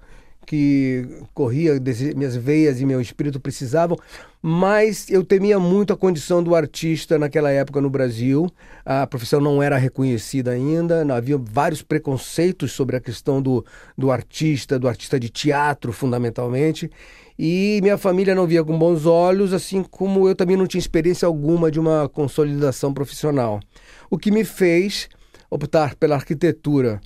que 0.48 1.06
corria, 1.34 1.74
minhas 2.16 2.34
veias 2.34 2.80
e 2.80 2.86
meu 2.86 3.02
espírito 3.02 3.38
precisavam, 3.38 3.98
mas 4.40 5.10
eu 5.10 5.22
temia 5.22 5.58
muito 5.58 5.92
a 5.92 5.96
condição 5.96 6.42
do 6.42 6.54
artista 6.54 7.18
naquela 7.18 7.50
época 7.50 7.82
no 7.82 7.90
Brasil. 7.90 8.50
A 8.82 9.06
profissão 9.06 9.42
não 9.42 9.62
era 9.62 9.76
reconhecida 9.76 10.52
ainda, 10.52 11.04
havia 11.14 11.36
vários 11.36 11.82
preconceitos 11.82 12.72
sobre 12.72 12.96
a 12.96 13.00
questão 13.00 13.42
do, 13.42 13.62
do 13.96 14.10
artista, 14.10 14.78
do 14.78 14.88
artista 14.88 15.20
de 15.20 15.28
teatro, 15.28 15.92
fundamentalmente. 15.92 16.90
E 17.38 17.78
minha 17.82 17.98
família 17.98 18.34
não 18.34 18.46
via 18.46 18.64
com 18.64 18.78
bons 18.78 19.04
olhos, 19.04 19.52
assim 19.52 19.82
como 19.82 20.26
eu 20.26 20.34
também 20.34 20.56
não 20.56 20.66
tinha 20.66 20.78
experiência 20.78 21.26
alguma 21.26 21.70
de 21.70 21.78
uma 21.78 22.08
consolidação 22.08 22.94
profissional. 22.94 23.60
O 24.08 24.16
que 24.16 24.30
me 24.30 24.44
fez 24.44 25.10
optar 25.50 25.94
pela 25.94 26.14
arquitetura 26.14 27.02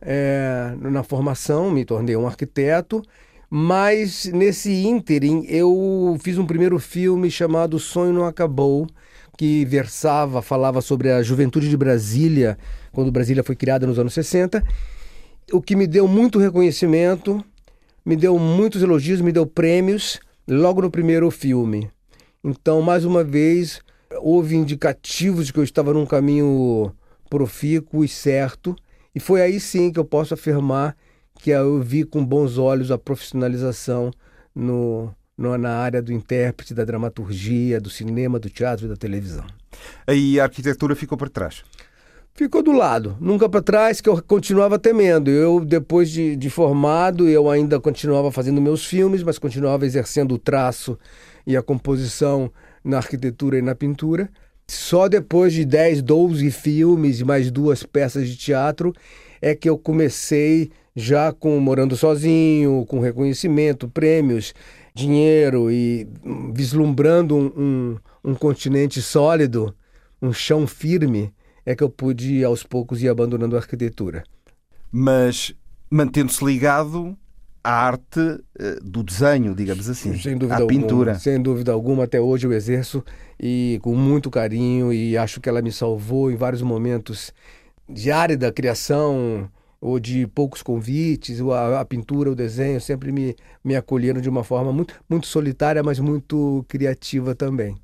é, 0.00 0.74
na 0.80 1.02
formação, 1.02 1.70
me 1.70 1.84
tornei 1.84 2.16
um 2.16 2.26
arquiteto, 2.26 3.02
mas 3.48 4.26
nesse 4.26 4.72
ínterim 4.72 5.44
eu 5.48 6.16
fiz 6.20 6.38
um 6.38 6.46
primeiro 6.46 6.78
filme 6.78 7.30
chamado 7.30 7.78
Sonho 7.78 8.12
Não 8.12 8.24
Acabou, 8.24 8.86
que 9.36 9.64
versava, 9.64 10.42
falava 10.42 10.80
sobre 10.80 11.10
a 11.10 11.22
juventude 11.22 11.68
de 11.68 11.76
Brasília, 11.76 12.58
quando 12.92 13.10
Brasília 13.10 13.42
foi 13.42 13.56
criada 13.56 13.86
nos 13.86 13.98
anos 13.98 14.12
60, 14.12 14.62
o 15.52 15.60
que 15.60 15.74
me 15.74 15.86
deu 15.86 16.06
muito 16.06 16.38
reconhecimento, 16.38 17.44
me 18.04 18.16
deu 18.16 18.38
muitos 18.38 18.82
elogios, 18.82 19.20
me 19.20 19.32
deu 19.32 19.46
prêmios 19.46 20.20
logo 20.46 20.82
no 20.82 20.90
primeiro 20.90 21.30
filme. 21.30 21.90
Então, 22.42 22.80
mais 22.82 23.04
uma 23.04 23.22
vez, 23.22 23.80
houve 24.20 24.56
indicativos 24.56 25.46
de 25.46 25.52
que 25.52 25.58
eu 25.58 25.64
estava 25.64 25.92
num 25.92 26.06
caminho 26.06 26.92
profícuo 27.28 28.04
e 28.04 28.08
certo, 28.08 28.74
e 29.14 29.20
foi 29.20 29.42
aí 29.42 29.58
sim 29.58 29.92
que 29.92 29.98
eu 29.98 30.04
posso 30.04 30.34
afirmar 30.34 30.96
que 31.34 31.50
eu 31.50 31.80
vi 31.80 32.04
com 32.04 32.24
bons 32.24 32.58
olhos 32.58 32.90
a 32.90 32.98
profissionalização 32.98 34.10
no, 34.54 35.12
no, 35.36 35.56
na 35.56 35.76
área 35.76 36.02
do 36.02 36.12
intérprete, 36.12 36.74
da 36.74 36.84
dramaturgia, 36.84 37.80
do 37.80 37.88
cinema, 37.88 38.38
do 38.38 38.50
teatro 38.50 38.86
e 38.86 38.88
da 38.88 38.96
televisão. 38.96 39.46
Aí 40.06 40.38
a 40.38 40.44
arquitetura 40.44 40.94
ficou 40.94 41.16
para 41.16 41.30
trás. 41.30 41.64
Ficou 42.34 42.62
do 42.62 42.72
lado, 42.72 43.16
nunca 43.20 43.48
para 43.48 43.60
trás, 43.60 44.00
que 44.00 44.08
eu 44.08 44.22
continuava 44.22 44.78
temendo. 44.78 45.30
Eu, 45.30 45.64
depois 45.64 46.10
de, 46.10 46.36
de, 46.36 46.48
formado, 46.48 47.28
eu 47.28 47.50
ainda 47.50 47.80
continuava 47.80 48.30
fazendo 48.30 48.60
meus 48.60 48.86
filmes, 48.86 49.22
mas 49.22 49.38
continuava 49.38 49.84
exercendo 49.84 50.32
o 50.32 50.38
traço 50.38 50.98
e 51.46 51.56
a 51.56 51.62
composição 51.62 52.50
na 52.84 52.98
arquitetura 52.98 53.58
e 53.58 53.62
na 53.62 53.74
pintura. 53.74 54.30
Só 54.70 55.08
depois 55.08 55.52
de 55.52 55.64
10, 55.64 56.00
12 56.00 56.48
filmes 56.52 57.18
e 57.18 57.24
mais 57.24 57.50
duas 57.50 57.82
peças 57.82 58.28
de 58.28 58.36
teatro 58.36 58.94
é 59.42 59.52
que 59.52 59.68
eu 59.68 59.76
comecei 59.76 60.70
já 60.94 61.32
com 61.32 61.58
Morando 61.58 61.96
Sozinho, 61.96 62.86
com 62.86 63.00
reconhecimento, 63.00 63.88
prêmios, 63.88 64.54
dinheiro 64.94 65.72
e 65.72 66.06
vislumbrando 66.54 67.36
um, 67.36 67.46
um, 67.46 67.96
um 68.30 68.34
continente 68.36 69.02
sólido, 69.02 69.74
um 70.22 70.32
chão 70.32 70.68
firme, 70.68 71.34
é 71.66 71.74
que 71.74 71.82
eu 71.82 71.90
pude 71.90 72.44
aos 72.44 72.62
poucos 72.62 73.02
ir 73.02 73.08
abandonando 73.08 73.56
a 73.56 73.58
arquitetura. 73.58 74.22
Mas 74.92 75.52
mantendo-se 75.90 76.44
ligado 76.44 77.18
à 77.62 77.86
arte 77.86 78.20
uh, 78.20 78.42
do 78.82 79.02
desenho, 79.02 79.54
digamos 79.54 79.88
assim, 79.88 80.16
sem 80.16 80.36
dúvida 80.36 80.54
à 80.54 80.60
alguma, 80.62 80.80
pintura. 80.80 81.18
Sem 81.18 81.40
dúvida 81.40 81.72
alguma, 81.72 82.04
até 82.04 82.20
hoje 82.20 82.46
eu 82.46 82.52
exerço 82.52 83.04
e 83.38 83.78
com 83.82 83.94
muito 83.94 84.30
carinho 84.30 84.92
e 84.92 85.16
acho 85.16 85.40
que 85.40 85.48
ela 85.48 85.62
me 85.62 85.72
salvou 85.72 86.30
em 86.30 86.36
vários 86.36 86.62
momentos 86.62 87.32
de 87.88 88.10
árida 88.10 88.52
criação 88.52 89.50
ou 89.80 89.98
de 89.98 90.26
poucos 90.26 90.62
convites, 90.62 91.40
a, 91.40 91.80
a, 91.80 91.84
pintura, 91.84 92.30
o 92.30 92.34
desenho 92.34 92.80
sempre 92.80 93.10
me, 93.10 93.34
me 93.64 93.74
acolheram 93.74 94.20
de 94.20 94.28
uma 94.28 94.44
forma 94.44 94.72
muito, 94.72 94.94
muito 95.08 95.26
solitária, 95.26 95.82
mas 95.82 95.98
muito 95.98 96.64
criativa 96.68 97.34
também. 97.34 97.76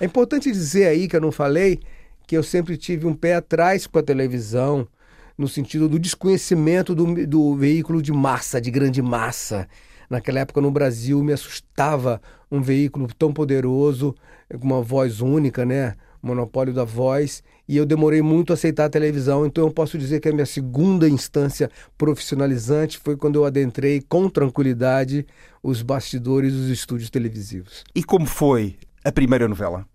É 0.00 0.06
importante 0.06 0.50
dizer 0.50 0.86
aí 0.86 1.06
que 1.06 1.14
eu 1.14 1.20
não 1.20 1.30
falei 1.30 1.80
que 2.26 2.36
eu 2.36 2.42
sempre 2.42 2.78
tive 2.78 3.06
um 3.06 3.14
pé 3.14 3.34
atrás 3.34 3.86
com 3.86 3.98
a 3.98 4.02
televisão, 4.02 4.88
no 5.36 5.48
sentido 5.48 5.88
do 5.88 5.98
desconhecimento 5.98 6.94
do, 6.94 7.26
do 7.26 7.56
veículo 7.56 8.00
de 8.00 8.12
massa, 8.12 8.60
de 8.60 8.70
grande 8.70 9.02
massa. 9.02 9.68
Naquela 10.08 10.40
época 10.40 10.60
no 10.60 10.70
Brasil 10.70 11.22
me 11.22 11.32
assustava 11.32 12.20
um 12.50 12.60
veículo 12.60 13.08
tão 13.18 13.32
poderoso, 13.32 14.14
com 14.60 14.66
uma 14.66 14.82
voz 14.82 15.20
única, 15.20 15.64
né? 15.64 15.94
monopólio 16.24 16.72
da 16.72 16.84
voz, 16.84 17.42
e 17.68 17.76
eu 17.76 17.84
demorei 17.84 18.22
muito 18.22 18.52
a 18.52 18.54
aceitar 18.54 18.86
a 18.86 18.90
televisão, 18.90 19.44
então 19.44 19.66
eu 19.66 19.70
posso 19.70 19.98
dizer 19.98 20.20
que 20.20 20.28
a 20.28 20.32
minha 20.32 20.46
segunda 20.46 21.08
instância 21.08 21.70
profissionalizante 21.98 22.98
foi 22.98 23.16
quando 23.16 23.36
eu 23.36 23.44
adentrei 23.44 24.02
com 24.08 24.28
tranquilidade 24.28 25.26
os 25.62 25.82
bastidores 25.82 26.52
dos 26.54 26.68
estúdios 26.68 27.10
televisivos. 27.10 27.84
E 27.94 28.02
como 28.02 28.26
foi 28.26 28.76
a 29.04 29.12
primeira 29.12 29.46
novela? 29.46 29.86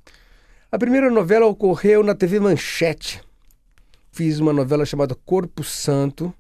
A 0.72 0.78
primeira 0.78 1.10
novela 1.10 1.48
ocorreu 1.48 2.04
na 2.04 2.14
TV 2.14 2.40
Manchete. 2.40 3.22
Fiz 4.12 4.40
uma 4.40 4.52
novela 4.52 4.86
chamada 4.86 5.16
Corpo 5.16 5.64
Santo, 5.64 6.34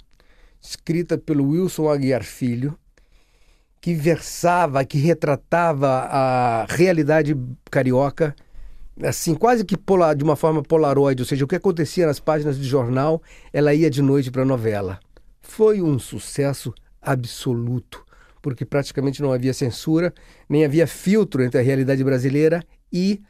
escrita 0.61 1.17
pelo 1.17 1.49
Wilson 1.49 1.89
Aguiar 1.89 2.23
Filho, 2.23 2.77
que 3.79 3.93
versava, 3.93 4.83
que 4.83 4.97
retratava 4.97 5.88
a 5.88 6.65
realidade 6.65 7.38
carioca, 7.71 8.35
assim, 9.01 9.33
quase 9.33 9.63
que 9.63 9.77
polar, 9.77 10.15
de 10.15 10.23
uma 10.23 10.35
forma 10.35 10.61
polaroide, 10.61 11.21
ou 11.21 11.25
seja, 11.25 11.45
o 11.45 11.47
que 11.47 11.55
acontecia 11.55 12.05
nas 12.05 12.19
páginas 12.19 12.57
de 12.57 12.67
jornal, 12.67 13.21
ela 13.53 13.73
ia 13.73 13.89
de 13.89 14.01
noite 14.01 14.29
para 14.29 14.41
a 14.41 14.45
novela. 14.45 14.99
Foi 15.39 15.81
um 15.81 15.97
sucesso 15.97 16.73
absoluto, 17.01 18.03
porque 18.41 18.65
praticamente 18.65 19.21
não 19.21 19.31
havia 19.31 19.53
censura, 19.53 20.13
nem 20.49 20.65
havia 20.65 20.85
filtro 20.85 21.41
entre 21.41 21.61
a 21.61 21.63
realidade 21.63 22.03
brasileira 22.03 22.61
e 22.91 23.21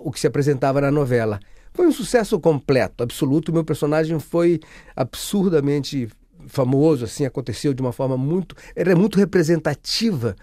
o 0.00 0.10
que 0.10 0.18
se 0.18 0.26
apresentava 0.26 0.80
na 0.80 0.90
novela. 0.90 1.38
Foi 1.74 1.86
um 1.86 1.92
sucesso 1.92 2.38
completo, 2.38 3.02
absoluto. 3.02 3.52
Meu 3.52 3.64
personagem 3.64 4.18
foi 4.18 4.60
absurdamente 4.94 6.08
famoso, 6.46 7.04
assim, 7.04 7.24
aconteceu 7.24 7.72
de 7.72 7.80
uma 7.80 7.92
forma 7.92 8.16
muito. 8.16 8.54
Era 8.74 8.94
muito 8.94 9.18
representativa 9.18 10.36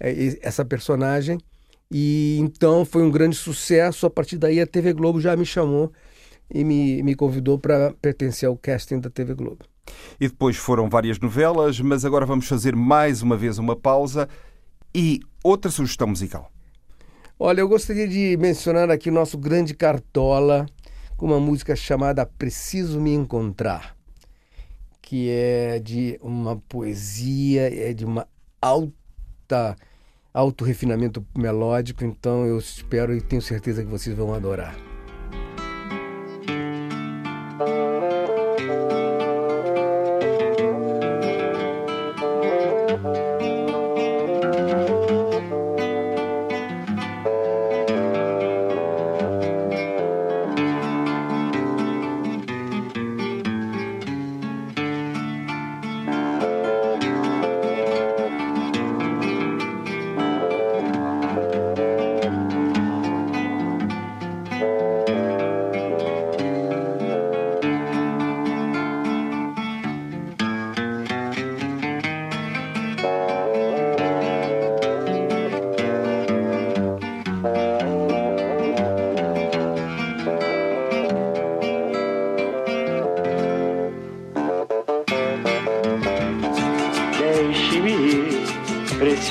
é, 0.00 0.38
essa 0.42 0.64
personagem. 0.64 1.38
E 1.90 2.38
então 2.40 2.84
foi 2.84 3.02
um 3.02 3.10
grande 3.10 3.36
sucesso. 3.36 4.06
A 4.06 4.10
partir 4.10 4.38
daí 4.38 4.60
a 4.60 4.66
TV 4.66 4.92
Globo 4.92 5.20
já 5.20 5.36
me 5.36 5.44
chamou 5.44 5.92
e 6.52 6.64
me, 6.64 7.02
me 7.02 7.14
convidou 7.14 7.58
para 7.58 7.92
pertencer 8.00 8.48
ao 8.48 8.56
casting 8.56 8.98
da 8.98 9.10
TV 9.10 9.34
Globo. 9.34 9.64
E 10.20 10.28
depois 10.28 10.56
foram 10.56 10.88
várias 10.88 11.18
novelas, 11.18 11.80
mas 11.80 12.04
agora 12.04 12.24
vamos 12.24 12.46
fazer 12.46 12.74
mais 12.74 13.22
uma 13.22 13.36
vez 13.36 13.58
uma 13.58 13.76
pausa 13.76 14.28
e 14.94 15.20
outra 15.42 15.70
sugestão 15.70 16.08
musical. 16.08 16.50
Olha, 17.44 17.60
eu 17.60 17.68
gostaria 17.68 18.06
de 18.06 18.36
mencionar 18.36 18.88
aqui 18.88 19.10
o 19.10 19.12
nosso 19.12 19.36
grande 19.36 19.74
Cartola 19.74 20.64
com 21.16 21.26
uma 21.26 21.40
música 21.40 21.74
chamada 21.74 22.24
Preciso 22.24 23.00
Me 23.00 23.12
Encontrar, 23.12 23.96
que 25.02 25.28
é 25.28 25.80
de 25.80 26.20
uma 26.22 26.54
poesia, 26.68 27.62
é 27.62 27.92
de 27.92 28.04
uma 28.04 28.28
alta 28.60 29.74
alto 30.32 30.64
refinamento 30.64 31.26
melódico, 31.36 32.04
então 32.04 32.46
eu 32.46 32.56
espero 32.60 33.12
e 33.12 33.20
tenho 33.20 33.42
certeza 33.42 33.82
que 33.82 33.90
vocês 33.90 34.16
vão 34.16 34.32
adorar. 34.32 34.91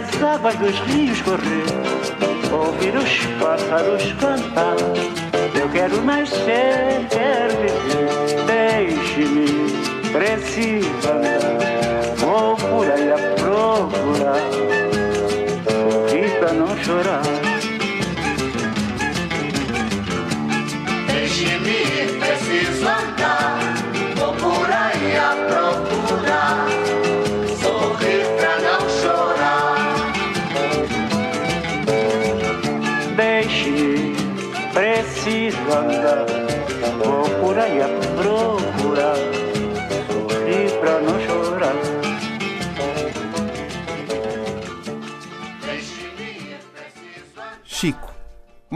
As 0.00 0.22
águas 0.22 0.54
dos 0.56 0.78
rios 0.80 1.20
correr, 1.22 1.64
ouvir 2.50 2.96
os 2.96 3.26
pássaros 3.38 4.12
cantar. 4.14 4.76
Eu 5.54 5.68
quero 5.68 6.02
nascer, 6.02 7.06
quero 7.10 7.54
viver, 7.60 8.46
deixe-me, 8.46 9.70
preciso 10.10 10.88
andar. 11.08 12.16
Vou 12.16 12.56
procura 12.56 12.98
e 12.98 13.12
a 13.12 13.18
procura. 13.36 14.34
Sorri 15.68 16.30
pra 16.38 16.52
não 16.52 16.76
chorar. 16.82 17.22
Deixe-me 21.08 22.18
preciso 22.20 22.88
andar. 22.88 23.09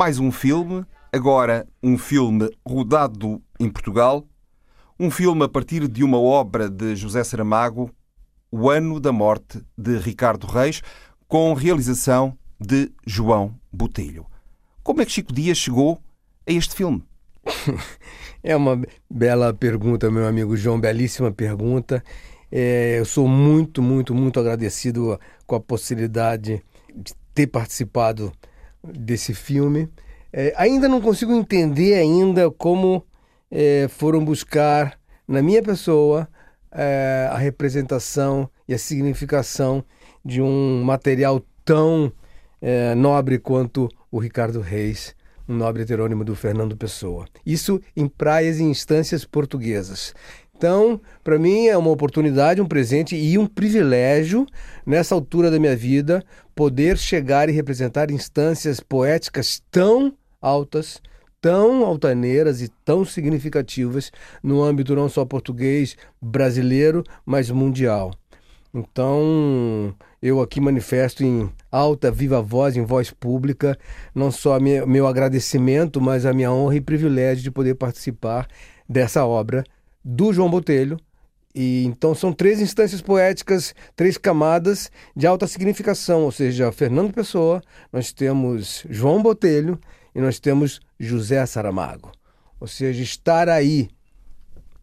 Mais 0.05 0.19
um 0.19 0.31
filme, 0.31 0.85
agora 1.11 1.67
um 1.83 1.97
filme 1.97 2.51
rodado 2.63 3.41
em 3.59 3.71
Portugal, 3.71 4.23
um 5.01 5.11
filme 5.11 5.43
a 5.43 5.49
partir 5.49 5.89
de 5.89 6.05
uma 6.05 6.21
obra 6.21 6.69
de 6.69 6.95
José 6.95 7.25
Saramago, 7.25 7.91
O 8.51 8.69
Ano 8.69 9.01
da 9.01 9.11
Morte 9.13 9.63
de 9.79 9.97
Ricardo 9.97 10.47
Reis, 10.47 10.83
com 11.27 11.55
realização 11.55 12.37
de 12.61 12.93
João 13.07 13.59
Botelho. 13.73 14.27
Como 14.83 15.01
é 15.01 15.07
que 15.07 15.13
Chico 15.13 15.33
Dias 15.33 15.57
chegou 15.57 15.99
a 16.47 16.53
este 16.53 16.75
filme? 16.75 17.03
É 18.47 18.55
uma 18.55 18.79
bela 19.09 19.55
pergunta, 19.55 20.11
meu 20.11 20.27
amigo 20.27 20.55
João, 20.55 20.79
belíssima 20.79 21.33
pergunta. 21.33 22.05
É, 22.53 22.99
eu 22.99 23.07
sou 23.07 23.27
muito, 23.27 23.81
muito, 23.81 24.15
muito 24.15 24.39
agradecido 24.39 25.19
com 25.47 25.57
a 25.57 25.61
possibilidade 25.61 26.63
de 26.95 27.15
ter 27.33 27.47
participado 27.47 28.31
desse 28.93 29.35
filme. 29.35 29.89
É, 30.33 30.53
ainda 30.57 30.89
não 30.89 31.01
consigo 31.01 31.33
entender 31.33 31.95
ainda 31.95 32.51
como 32.51 33.05
é, 33.51 33.87
foram 33.89 34.25
buscar 34.25 34.99
na 35.27 35.41
minha 35.41 35.63
pessoa 35.63 36.29
é, 36.73 37.29
a 37.31 37.39
representação 37.39 38.51
e 38.69 38.75
a 38.75 38.79
significação 38.79 39.85
de 40.25 40.43
um 40.43 40.83
material 40.83 41.41
tão 41.65 42.13
é, 42.61 42.95
nobre 42.95 43.39
quanto 43.39 43.89
o 44.11 44.19
Ricardo 44.19 44.61
Reis, 44.61 45.15
um 45.49 45.55
nobre 45.55 45.83
heterônimo 45.83 46.25
do 46.25 46.35
Fernando 46.35 46.77
Pessoa. 46.77 47.27
Isso 47.45 47.81
em 47.97 48.09
praias 48.09 48.59
e 48.59 48.65
instâncias 48.65 49.25
portuguesas. 49.25 50.15
Então, 50.57 51.01
para 51.23 51.39
mim 51.39 51.67
é 51.67 51.77
uma 51.77 51.91
oportunidade, 51.91 52.61
um 52.61 52.67
presente 52.67 53.17
e 53.17 53.37
um 53.37 53.47
privilégio, 53.47 54.47
nessa 54.87 55.15
altura 55.15 55.51
da 55.51 55.59
minha 55.59 55.77
vida, 55.77 56.25
poder 56.55 56.97
chegar 56.97 57.49
e 57.49 57.53
representar 57.53 58.11
instâncias 58.11 58.81
poéticas 58.81 59.63
tão 59.71 60.15
altas, 60.41 61.01
tão 61.41 61.85
altaneiras 61.85 62.63
e 62.63 62.69
tão 62.85 63.05
significativas 63.05 64.11
no 64.43 64.63
âmbito 64.63 64.95
não 64.95 65.09
só 65.09 65.25
português, 65.25 65.97
brasileiro, 66.21 67.05
mas 67.27 67.51
mundial. 67.51 68.13
Então, 68.73 69.95
eu 70.21 70.41
aqui 70.41 70.61
manifesto 70.61 71.23
em 71.23 71.49
alta, 71.71 72.11
viva 72.11 72.43
voz, 72.43 72.77
em 72.77 72.85
voz 72.85 73.11
pública, 73.11 73.79
não 74.13 74.33
só 74.33 74.59
meu, 74.59 75.07
agradecimento, 75.07 76.01
mas 76.01 76.27
a 76.27 76.33
minha 76.33 76.51
honra 76.51 76.77
e 76.77 76.81
privilégio 76.81 77.45
de 77.45 77.51
poder 77.51 77.77
participar 77.77 78.49
dessa 78.89 79.25
obra 79.25 79.65
do 80.05 80.33
João 80.33 80.51
Botelho. 80.51 80.99
E 81.55 81.85
então 81.85 82.15
são 82.15 82.33
três 82.33 82.61
instâncias 82.61 83.01
poéticas, 83.01 83.75
três 83.95 84.19
camadas 84.19 84.91
de 85.15 85.27
alta 85.27 85.47
significação, 85.47 86.23
ou 86.23 86.33
seja, 86.33 86.73
Fernando 86.73 87.13
Pessoa, 87.13 87.63
nós 87.93 88.13
temos 88.13 88.85
João 88.91 89.23
Botelho 89.23 89.79
e 90.15 90.21
nós 90.21 90.41
temos 90.41 90.81
José 90.99 91.45
Saramago. 91.47 92.11
Ou 92.59 92.67
seja, 92.67 93.03
estar 93.03 93.49
aí 93.49 93.89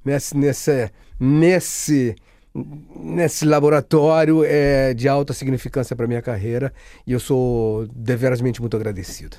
nesse, 0.06 0.38
nesse, 0.38 0.92
nesse 1.20 2.16
nesse 2.54 3.46
laboratório 3.46 4.44
é 4.44 4.94
de 4.94 5.08
alta 5.08 5.34
significância 5.34 5.96
para 5.96 6.08
minha 6.08 6.22
carreira 6.22 6.74
e 7.08 7.14
eu 7.14 7.20
sou 7.20 7.88
deverasmente 7.88 8.60
muito 8.60 8.76
agradecido. 8.76 9.38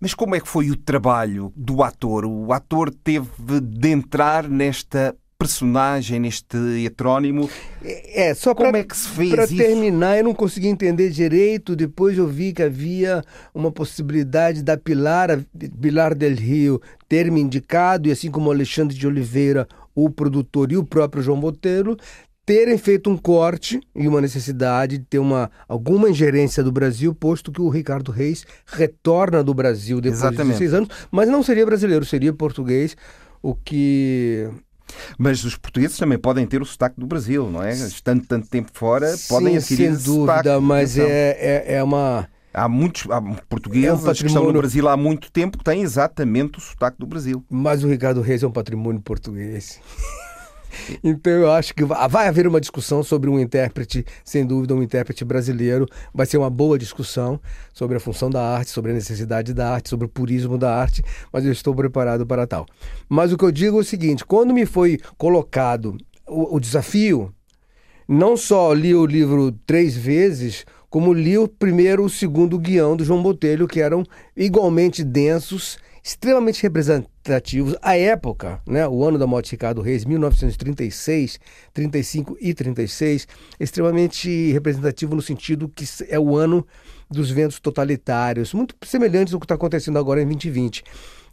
Mas 0.00 0.14
como 0.14 0.34
é 0.34 0.40
que 0.40 0.48
foi 0.48 0.70
o 0.70 0.76
trabalho 0.76 1.52
do 1.54 1.82
ator? 1.82 2.24
O 2.24 2.52
ator 2.52 2.90
teve 2.90 3.28
de 3.60 3.88
entrar 3.90 4.48
nesta 4.48 5.14
personagem, 5.44 6.20
neste 6.20 6.56
heterónimo. 6.84 7.48
É, 7.82 8.34
só 8.34 8.54
Como 8.54 8.70
pra, 8.70 8.78
é 8.78 8.84
que 8.84 8.96
se 8.96 9.08
fez 9.08 9.30
Para 9.30 9.46
terminar, 9.46 10.18
eu 10.18 10.24
não 10.24 10.34
consegui 10.34 10.68
entender 10.68 11.10
direito. 11.10 11.76
Depois 11.76 12.16
eu 12.16 12.26
vi 12.26 12.52
que 12.52 12.62
havia 12.62 13.22
uma 13.54 13.70
possibilidade 13.70 14.62
da 14.62 14.76
Pilar, 14.76 15.40
Pilar 15.80 16.14
del 16.14 16.34
Rio 16.34 16.80
ter 17.08 17.30
me 17.30 17.40
indicado, 17.40 18.08
e 18.08 18.12
assim 18.12 18.30
como 18.30 18.50
Alexandre 18.50 18.96
de 18.96 19.06
Oliveira, 19.06 19.68
o 19.94 20.10
produtor 20.10 20.72
e 20.72 20.76
o 20.76 20.84
próprio 20.84 21.22
João 21.22 21.38
Botelho, 21.38 21.96
terem 22.44 22.76
feito 22.76 23.08
um 23.08 23.16
corte 23.16 23.80
e 23.94 24.06
uma 24.06 24.20
necessidade 24.20 24.98
de 24.98 25.04
ter 25.04 25.18
uma, 25.18 25.50
alguma 25.68 26.10
ingerência 26.10 26.62
do 26.62 26.70
Brasil, 26.70 27.14
posto 27.14 27.50
que 27.50 27.60
o 27.60 27.68
Ricardo 27.68 28.12
Reis 28.12 28.44
retorna 28.66 29.42
do 29.42 29.54
Brasil 29.54 30.00
depois 30.00 30.20
Exatamente. 30.20 30.52
de 30.52 30.58
seis 30.58 30.74
anos, 30.74 30.88
mas 31.10 31.28
não 31.28 31.42
seria 31.42 31.64
brasileiro, 31.64 32.04
seria 32.04 32.32
português, 32.32 32.96
o 33.42 33.54
que 33.54 34.48
Mas 35.18 35.44
os 35.44 35.56
portugueses 35.56 35.96
também 35.96 36.18
podem 36.18 36.46
ter 36.46 36.60
o 36.62 36.64
sotaque 36.64 36.98
do 37.00 37.06
Brasil, 37.06 37.50
não 37.50 37.62
é? 37.62 37.72
Estando 37.72 38.24
tanto 38.26 38.48
tempo 38.48 38.70
fora, 38.74 39.14
podem 39.28 39.50
Sim, 39.52 39.56
adquirir 39.58 39.96
sem 39.96 40.04
dúvida, 40.04 40.36
sotaque. 40.42 40.60
mas 40.64 40.98
é, 40.98 41.30
é, 41.38 41.74
é 41.76 41.82
uma. 41.82 42.28
Há 42.52 42.68
muitos 42.68 43.10
há 43.10 43.20
portugueses 43.48 43.88
É 43.88 43.92
um 43.92 43.96
que 43.96 44.10
estão 44.12 44.26
no 44.26 44.30
patrimônio- 44.32 44.60
Brasil 44.60 44.88
há 44.88 44.96
muito 44.96 45.30
tempo 45.32 45.58
que 45.58 45.64
têm 45.64 45.82
exatamente 45.82 46.58
o 46.58 46.60
sotaque 46.60 46.96
do 46.98 47.06
Brasil. 47.06 47.44
Mas 47.50 47.82
o 47.82 47.88
Ricardo 47.88 48.20
Reis 48.20 48.42
é 48.44 48.46
um 48.46 48.52
patrimônio 48.52 49.00
português. 49.00 49.80
Então 51.02 51.32
eu 51.32 51.50
acho 51.50 51.74
que 51.74 51.84
va- 51.84 52.06
vai 52.06 52.28
haver 52.28 52.46
uma 52.46 52.60
discussão 52.60 53.02
sobre 53.02 53.28
um 53.30 53.38
intérprete, 53.38 54.04
sem 54.24 54.44
dúvida, 54.46 54.74
um 54.74 54.82
intérprete 54.82 55.24
brasileiro. 55.24 55.86
Vai 56.12 56.26
ser 56.26 56.38
uma 56.38 56.50
boa 56.50 56.78
discussão 56.78 57.40
sobre 57.72 57.96
a 57.96 58.00
função 58.00 58.30
da 58.30 58.42
arte, 58.42 58.70
sobre 58.70 58.90
a 58.90 58.94
necessidade 58.94 59.52
da 59.54 59.70
arte, 59.70 59.88
sobre 59.90 60.06
o 60.06 60.08
purismo 60.08 60.56
da 60.58 60.74
arte, 60.74 61.02
mas 61.32 61.44
eu 61.44 61.52
estou 61.52 61.74
preparado 61.74 62.26
para 62.26 62.46
tal. 62.46 62.66
Mas 63.08 63.32
o 63.32 63.36
que 63.38 63.44
eu 63.44 63.52
digo 63.52 63.78
é 63.78 63.80
o 63.80 63.84
seguinte: 63.84 64.24
quando 64.24 64.54
me 64.54 64.66
foi 64.66 64.98
colocado 65.16 65.96
o, 66.26 66.56
o 66.56 66.60
desafio, 66.60 67.32
não 68.08 68.36
só 68.36 68.72
li 68.72 68.94
o 68.94 69.06
livro 69.06 69.52
três 69.66 69.96
vezes, 69.96 70.64
como 70.90 71.12
li 71.12 71.36
o 71.36 71.48
primeiro 71.48 72.02
e 72.02 72.06
o 72.06 72.10
segundo 72.10 72.58
guião 72.58 72.96
do 72.96 73.04
João 73.04 73.22
Botelho, 73.22 73.66
que 73.66 73.80
eram 73.80 74.04
igualmente 74.36 75.02
densos, 75.02 75.78
extremamente 76.04 76.62
representativos. 76.62 77.74
À 77.80 77.96
época, 77.96 78.60
né, 78.66 78.86
o 78.86 79.02
ano 79.02 79.18
da 79.18 79.26
morte 79.26 79.46
de 79.46 79.52
Ricardo 79.52 79.80
Reis, 79.80 80.04
1936, 80.04 81.40
35 81.72 82.36
e 82.40 82.52
36, 82.52 83.26
extremamente 83.58 84.52
representativo 84.52 85.14
no 85.16 85.22
sentido 85.22 85.66
que 85.74 85.84
é 86.08 86.20
o 86.20 86.36
ano 86.36 86.66
dos 87.10 87.30
ventos 87.30 87.58
totalitários, 87.58 88.52
muito 88.52 88.74
semelhantes 88.84 89.32
ao 89.32 89.40
que 89.40 89.46
está 89.46 89.54
acontecendo 89.54 89.98
agora 89.98 90.20
em 90.20 90.26
2020 90.26 90.84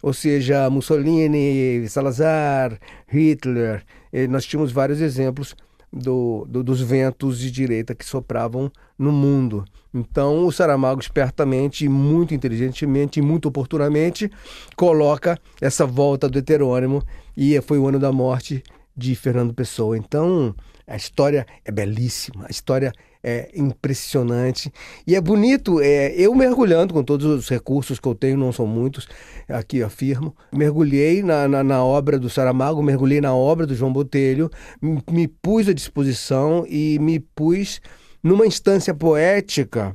ou 0.04 0.14
seja, 0.14 0.68
Mussolini, 0.68 1.88
Salazar, 1.88 2.80
Hitler. 3.08 3.84
eh, 4.12 4.26
Nós 4.26 4.46
tínhamos 4.46 4.72
vários 4.72 5.00
exemplos 5.00 5.56
do, 5.94 6.44
do- 6.50 6.64
dos 6.64 6.82
ventos 6.82 7.38
de 7.40 7.52
direita 7.52 7.94
que 7.94 8.04
sopravam 8.04 8.72
no 8.98 9.12
mundo. 9.12 9.64
Então, 9.94 10.46
o 10.46 10.52
Saramago, 10.52 11.02
espertamente, 11.02 11.88
muito 11.90 12.34
inteligentemente 12.34 13.20
e 13.20 13.24
muito 13.24 13.50
oportunamente, 13.50 14.32
coloca 14.76 15.38
essa 15.60 15.86
volta 15.86 16.30
do 16.30 16.40
heterônimo 16.40 17.04
e 17.36 17.60
foi 17.62 17.78
o 17.78 17.88
ano 17.88 18.00
da 18.00 18.12
morte 18.12 18.64
de 18.96 19.16
Fernando 19.16 19.54
Pessoa. 19.54 19.98
Então, 19.98 20.56
a 20.88 20.96
história 20.96 21.46
é 21.66 21.72
belíssima, 21.72 22.46
a 22.48 22.52
história 22.52 22.94
é 23.24 23.52
impressionante 23.54 24.72
e 25.06 25.16
é 25.16 25.22
bonito. 25.22 25.80
É, 25.80 26.14
eu 26.16 26.34
mergulhando 26.34 26.94
com 26.94 27.04
todos 27.04 27.26
os 27.26 27.50
recursos 27.50 28.00
que 28.00 28.08
eu 28.08 28.16
tenho, 28.16 28.38
não 28.38 28.52
são 28.52 28.66
muitos, 28.66 29.08
aqui 29.48 29.84
afirmo, 29.84 30.36
mergulhei 30.52 31.22
na, 31.22 31.48
na, 31.48 31.64
na 31.64 31.84
obra 31.84 32.18
do 32.18 32.30
Saramago, 32.30 32.82
mergulhei 32.82 33.22
na 33.22 33.34
obra 33.34 33.68
do 33.68 33.76
João 33.76 33.94
Botelho, 33.94 34.50
me, 34.82 35.02
me 35.10 35.28
pus 35.28 35.68
à 35.68 35.74
disposição 35.74 36.66
e 36.68 36.98
me 37.00 37.20
pus 37.20 37.80
numa 38.24 38.46
instância 38.46 38.94
poética 38.94 39.92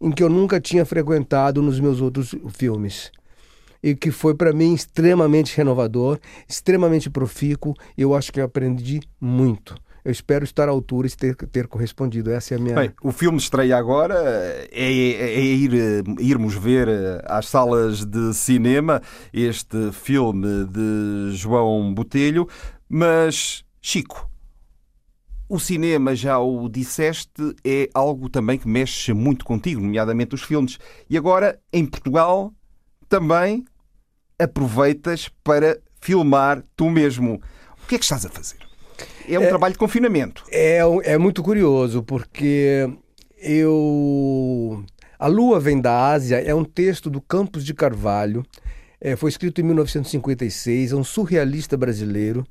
em 0.00 0.10
que 0.10 0.22
eu 0.22 0.28
nunca 0.28 0.60
tinha 0.60 0.84
frequentado 0.84 1.60
nos 1.62 1.78
meus 1.78 2.00
outros 2.00 2.34
filmes 2.50 3.10
e 3.82 3.94
que 3.94 4.10
foi 4.10 4.34
para 4.34 4.52
mim 4.52 4.74
extremamente 4.74 5.56
renovador, 5.56 6.18
extremamente 6.48 7.08
profícuo. 7.10 7.74
E 7.96 8.02
eu 8.02 8.14
acho 8.14 8.30
que 8.32 8.40
eu 8.40 8.44
aprendi 8.44 9.00
muito. 9.20 9.74
Eu 10.02 10.10
espero 10.12 10.44
estar 10.44 10.66
à 10.68 10.70
altura 10.70 11.06
e 11.06 11.10
ter, 11.10 11.34
ter 11.34 11.66
correspondido. 11.66 12.30
Essa 12.30 12.54
é 12.54 12.56
a 12.56 12.60
minha. 12.60 12.74
Bem, 12.74 12.90
o 13.02 13.12
filme 13.12 13.36
estreia 13.38 13.76
agora, 13.76 14.14
é, 14.14 14.68
é- 14.72 15.34
é 15.34 15.40
ir, 15.40 15.74
eh, 15.74 16.02
irmos 16.20 16.54
ver 16.54 16.88
eh, 16.88 17.22
às 17.26 17.48
salas 17.48 18.04
de 18.06 18.32
cinema 18.34 19.02
este 19.32 19.92
filme 19.92 20.64
de 20.66 21.36
João 21.36 21.92
Botelho, 21.92 22.48
mas 22.88 23.62
Chico, 23.82 24.29
o 25.50 25.58
cinema, 25.58 26.14
já 26.14 26.38
o 26.38 26.68
disseste, 26.68 27.54
é 27.64 27.90
algo 27.92 28.28
também 28.28 28.56
que 28.56 28.68
mexe 28.68 29.12
muito 29.12 29.44
contigo, 29.44 29.80
nomeadamente 29.80 30.32
os 30.34 30.42
filmes. 30.42 30.78
E 31.10 31.18
agora, 31.18 31.58
em 31.72 31.84
Portugal, 31.84 32.52
também 33.08 33.64
aproveitas 34.38 35.28
para 35.42 35.78
filmar 36.00 36.62
tu 36.76 36.88
mesmo. 36.88 37.40
O 37.82 37.86
que 37.88 37.96
é 37.96 37.98
que 37.98 38.04
estás 38.04 38.24
a 38.24 38.28
fazer? 38.30 38.58
É 39.28 39.38
um 39.38 39.48
trabalho 39.48 39.72
de 39.72 39.78
confinamento. 39.78 40.44
É, 40.50 40.86
um- 40.86 41.02
é 41.02 41.18
muito 41.18 41.42
curioso, 41.42 42.02
porque 42.02 42.88
eu. 43.42 44.84
A 45.18 45.26
Lua 45.26 45.60
Vem 45.60 45.80
da 45.80 46.10
Ásia 46.12 46.36
é 46.40 46.54
um 46.54 46.64
texto 46.64 47.10
do 47.10 47.20
Campos 47.20 47.64
de 47.64 47.74
Carvalho, 47.74 48.44
é, 49.00 49.16
foi 49.16 49.28
escrito 49.30 49.60
em 49.60 49.64
1956, 49.64 50.92
é 50.92 50.96
um 50.96 51.04
surrealista 51.04 51.76
brasileiro 51.76 52.46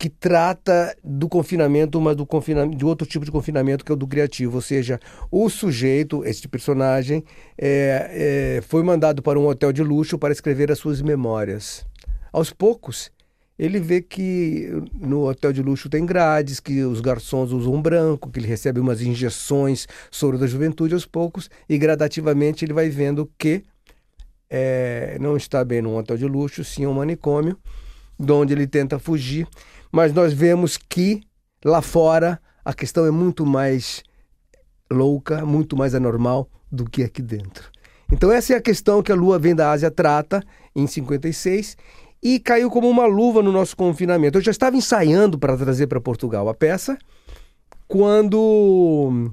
que 0.00 0.08
trata 0.08 0.96
do 1.04 1.28
confinamento, 1.28 2.00
mas 2.00 2.16
do 2.16 2.24
confinamento, 2.24 2.74
de 2.74 2.86
outro 2.86 3.06
tipo 3.06 3.22
de 3.22 3.30
confinamento 3.30 3.84
que 3.84 3.92
é 3.92 3.94
o 3.94 3.98
do 3.98 4.06
criativo, 4.06 4.54
ou 4.54 4.62
seja, 4.62 4.98
o 5.30 5.50
sujeito, 5.50 6.24
este 6.24 6.48
personagem, 6.48 7.22
é, 7.58 8.56
é, 8.56 8.62
foi 8.62 8.82
mandado 8.82 9.20
para 9.20 9.38
um 9.38 9.46
hotel 9.46 9.70
de 9.74 9.82
luxo 9.82 10.18
para 10.18 10.32
escrever 10.32 10.72
as 10.72 10.78
suas 10.78 11.02
memórias. 11.02 11.84
Aos 12.32 12.50
poucos, 12.50 13.12
ele 13.58 13.78
vê 13.78 14.00
que 14.00 14.70
no 14.98 15.28
hotel 15.28 15.52
de 15.52 15.62
luxo 15.62 15.90
tem 15.90 16.06
grades, 16.06 16.60
que 16.60 16.82
os 16.82 17.02
garçons 17.02 17.52
usam 17.52 17.82
branco, 17.82 18.30
que 18.30 18.40
ele 18.40 18.48
recebe 18.48 18.80
umas 18.80 19.02
injeções 19.02 19.86
soro 20.10 20.38
da 20.38 20.46
juventude 20.46 20.94
aos 20.94 21.04
poucos, 21.04 21.50
e 21.68 21.76
gradativamente 21.76 22.64
ele 22.64 22.72
vai 22.72 22.88
vendo 22.88 23.30
que 23.36 23.64
é, 24.48 25.18
não 25.20 25.36
está 25.36 25.62
bem 25.62 25.82
num 25.82 25.94
hotel 25.94 26.16
de 26.16 26.24
luxo, 26.24 26.64
sim 26.64 26.86
um 26.86 26.94
manicômio, 26.94 27.58
de 28.20 28.32
onde 28.32 28.52
ele 28.52 28.66
tenta 28.66 28.98
fugir. 28.98 29.48
Mas 29.90 30.12
nós 30.12 30.32
vemos 30.32 30.76
que 30.76 31.22
lá 31.64 31.80
fora 31.80 32.40
a 32.64 32.74
questão 32.74 33.06
é 33.06 33.10
muito 33.10 33.46
mais 33.46 34.02
louca, 34.92 35.44
muito 35.46 35.76
mais 35.76 35.94
anormal 35.94 36.48
do 36.70 36.84
que 36.84 37.02
aqui 37.02 37.22
dentro. 37.22 37.70
Então 38.12 38.30
essa 38.30 38.52
é 38.52 38.56
a 38.56 38.60
questão 38.60 39.02
que 39.02 39.10
a 39.10 39.14
Lua 39.14 39.38
Vem 39.38 39.54
da 39.54 39.70
Ásia 39.70 39.90
trata 39.90 40.42
em 40.74 40.86
56 40.86 41.76
e 42.22 42.38
caiu 42.38 42.70
como 42.70 42.88
uma 42.88 43.06
luva 43.06 43.42
no 43.42 43.50
nosso 43.50 43.76
confinamento. 43.76 44.38
Eu 44.38 44.42
já 44.42 44.50
estava 44.50 44.76
ensaiando 44.76 45.38
para 45.38 45.56
trazer 45.56 45.86
para 45.86 46.00
Portugal 46.00 46.48
a 46.48 46.54
peça 46.54 46.98
quando 47.88 49.32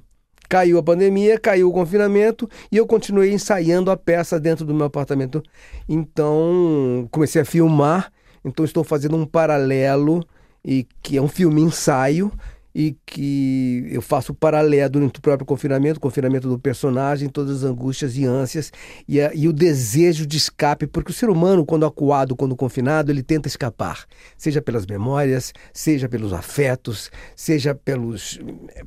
caiu 0.49 0.77
a 0.77 0.83
pandemia, 0.83 1.37
caiu 1.37 1.69
o 1.69 1.73
confinamento 1.73 2.49
e 2.71 2.77
eu 2.77 2.87
continuei 2.87 3.31
ensaiando 3.33 3.91
a 3.91 3.97
peça 3.97 4.39
dentro 4.39 4.65
do 4.65 4.73
meu 4.73 4.85
apartamento. 4.85 5.43
Então 5.87 7.07
comecei 7.11 7.41
a 7.41 7.45
filmar. 7.45 8.11
Então 8.47 8.65
estou 8.65 8.83
fazendo 8.83 9.15
um 9.17 9.25
paralelo 9.25 10.23
e 10.63 10.87
que 11.01 11.17
é 11.17 11.21
um 11.21 11.27
filme 11.27 11.61
ensaio 11.61 12.31
e 12.73 12.95
que 13.07 13.87
eu 13.89 14.03
faço 14.03 14.35
paralelo 14.35 14.89
durante 14.91 15.17
o 15.17 15.21
próprio 15.21 15.45
confinamento, 15.47 15.99
confinamento 15.99 16.47
do 16.47 16.59
personagem, 16.59 17.27
todas 17.27 17.57
as 17.57 17.63
angústias 17.63 18.15
e 18.15 18.23
ânsias 18.23 18.71
e, 19.07 19.19
a- 19.19 19.33
e 19.33 19.47
o 19.47 19.53
desejo 19.53 20.27
de 20.27 20.37
escape, 20.37 20.85
porque 20.85 21.09
o 21.09 21.13
ser 21.13 21.27
humano, 21.27 21.65
quando 21.65 21.87
acuado, 21.87 22.35
quando 22.35 22.55
confinado, 22.55 23.11
ele 23.11 23.23
tenta 23.23 23.47
escapar, 23.47 24.05
seja 24.37 24.61
pelas 24.61 24.85
memórias, 24.85 25.53
seja 25.73 26.07
pelos 26.07 26.33
afetos, 26.33 27.09
seja 27.35 27.73
pelos, 27.73 28.39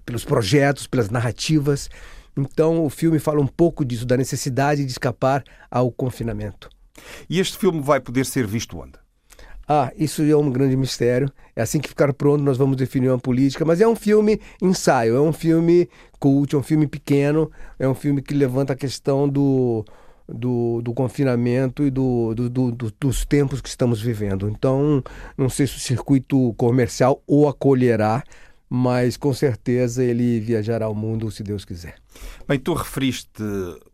pelos 0.05 0.25
projetos, 0.25 0.87
pelas 0.87 1.11
narrativas. 1.11 1.91
Então 2.37 2.85
o 2.85 2.91
filme 2.91 3.19
fala 3.19 3.41
um 3.41 3.47
pouco 3.47 3.85
disso, 3.85 4.07
da 4.07 4.17
necessidade 4.17 4.85
de 4.85 4.93
escapar 4.93 5.43
ao 5.69 5.91
confinamento. 5.91 6.69
E 7.29 7.41
este 7.41 7.59
filme 7.59 7.81
vai 7.81 7.99
poder 7.99 8.25
ser 8.25 8.47
visto 8.47 8.79
onde? 8.79 8.93
Ah, 9.73 9.93
isso 9.97 10.21
é 10.23 10.37
um 10.37 10.51
grande 10.51 10.77
mistério. 10.77 11.31
É 11.55 11.63
assim 11.63 11.79
que 11.79 11.89
ficar 11.89 12.13
pronto, 12.13 12.43
nós 12.43 12.59
vamos 12.59 12.77
definir 12.77 13.09
uma 13.09 13.21
política. 13.21 13.65
Mas 13.65 13.81
é 13.81 13.87
um 13.87 13.95
filme 13.95 14.41
ensaio, 14.61 15.15
é 15.15 15.21
um 15.21 15.33
filme 15.33 15.89
cult, 16.19 16.57
é 16.57 16.59
um 16.59 16.63
filme 16.63 16.89
pequeno, 16.89 17.49
é 17.79 17.89
um 17.89 17.95
filme 17.95 18.21
que 18.21 18.35
levanta 18.35 18.73
a 18.73 18.77
questão 18.77 19.29
do, 19.29 19.85
do, 20.29 20.83
do 20.83 20.93
confinamento 20.93 21.85
e 21.85 21.91
do, 21.91 22.35
do- 22.35 22.51
do- 22.51 22.73
do- 22.73 22.93
dos 22.99 23.25
tempos 23.25 23.61
que 23.61 23.69
estamos 23.69 24.03
vivendo. 24.03 24.49
Então, 24.49 25.05
não 25.39 25.49
sei 25.49 25.69
se 25.69 25.77
o 25.77 25.79
circuito 25.81 26.53
comercial 26.55 27.23
o 27.25 27.47
acolherá, 27.47 28.25
mas 28.69 29.17
com 29.17 29.33
certeza 29.33 30.03
ele 30.03 30.41
viajará 30.41 30.87
ao 30.87 30.97
mundo, 30.97 31.31
se 31.31 31.45
Deus 31.45 31.65
quiser. 31.65 31.95
Bem, 32.49 32.59
tu 32.59 32.75
referiste 32.75 33.41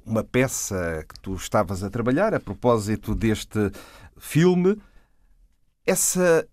uma 0.07 0.25
peça 0.25 1.05
que 1.07 1.21
tu 1.21 1.35
estavas 1.35 1.83
a 1.83 1.91
trabalhar 1.91 2.33
a 2.33 2.41
propósito 2.41 3.15
deste 3.15 3.71
filme. 4.19 4.79
Essa 5.87 6.45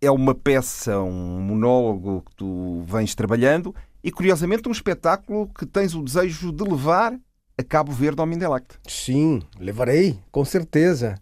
é 0.00 0.10
uma 0.10 0.34
peça, 0.34 0.98
um 0.98 1.40
monólogo 1.42 2.22
que 2.22 2.36
tu 2.36 2.82
vens 2.86 3.14
trabalhando 3.14 3.74
e, 4.02 4.10
curiosamente, 4.10 4.66
um 4.66 4.72
espetáculo 4.72 5.46
que 5.48 5.66
tens 5.66 5.94
o 5.94 6.02
desejo 6.02 6.50
de 6.50 6.64
levar 6.64 7.12
a 7.58 7.62
Cabo 7.62 7.92
Verde 7.92 8.18
ao 8.18 8.26
Mindelact. 8.26 8.78
Sim, 8.88 9.42
levarei, 9.60 10.18
com 10.32 10.42
certeza. 10.42 11.16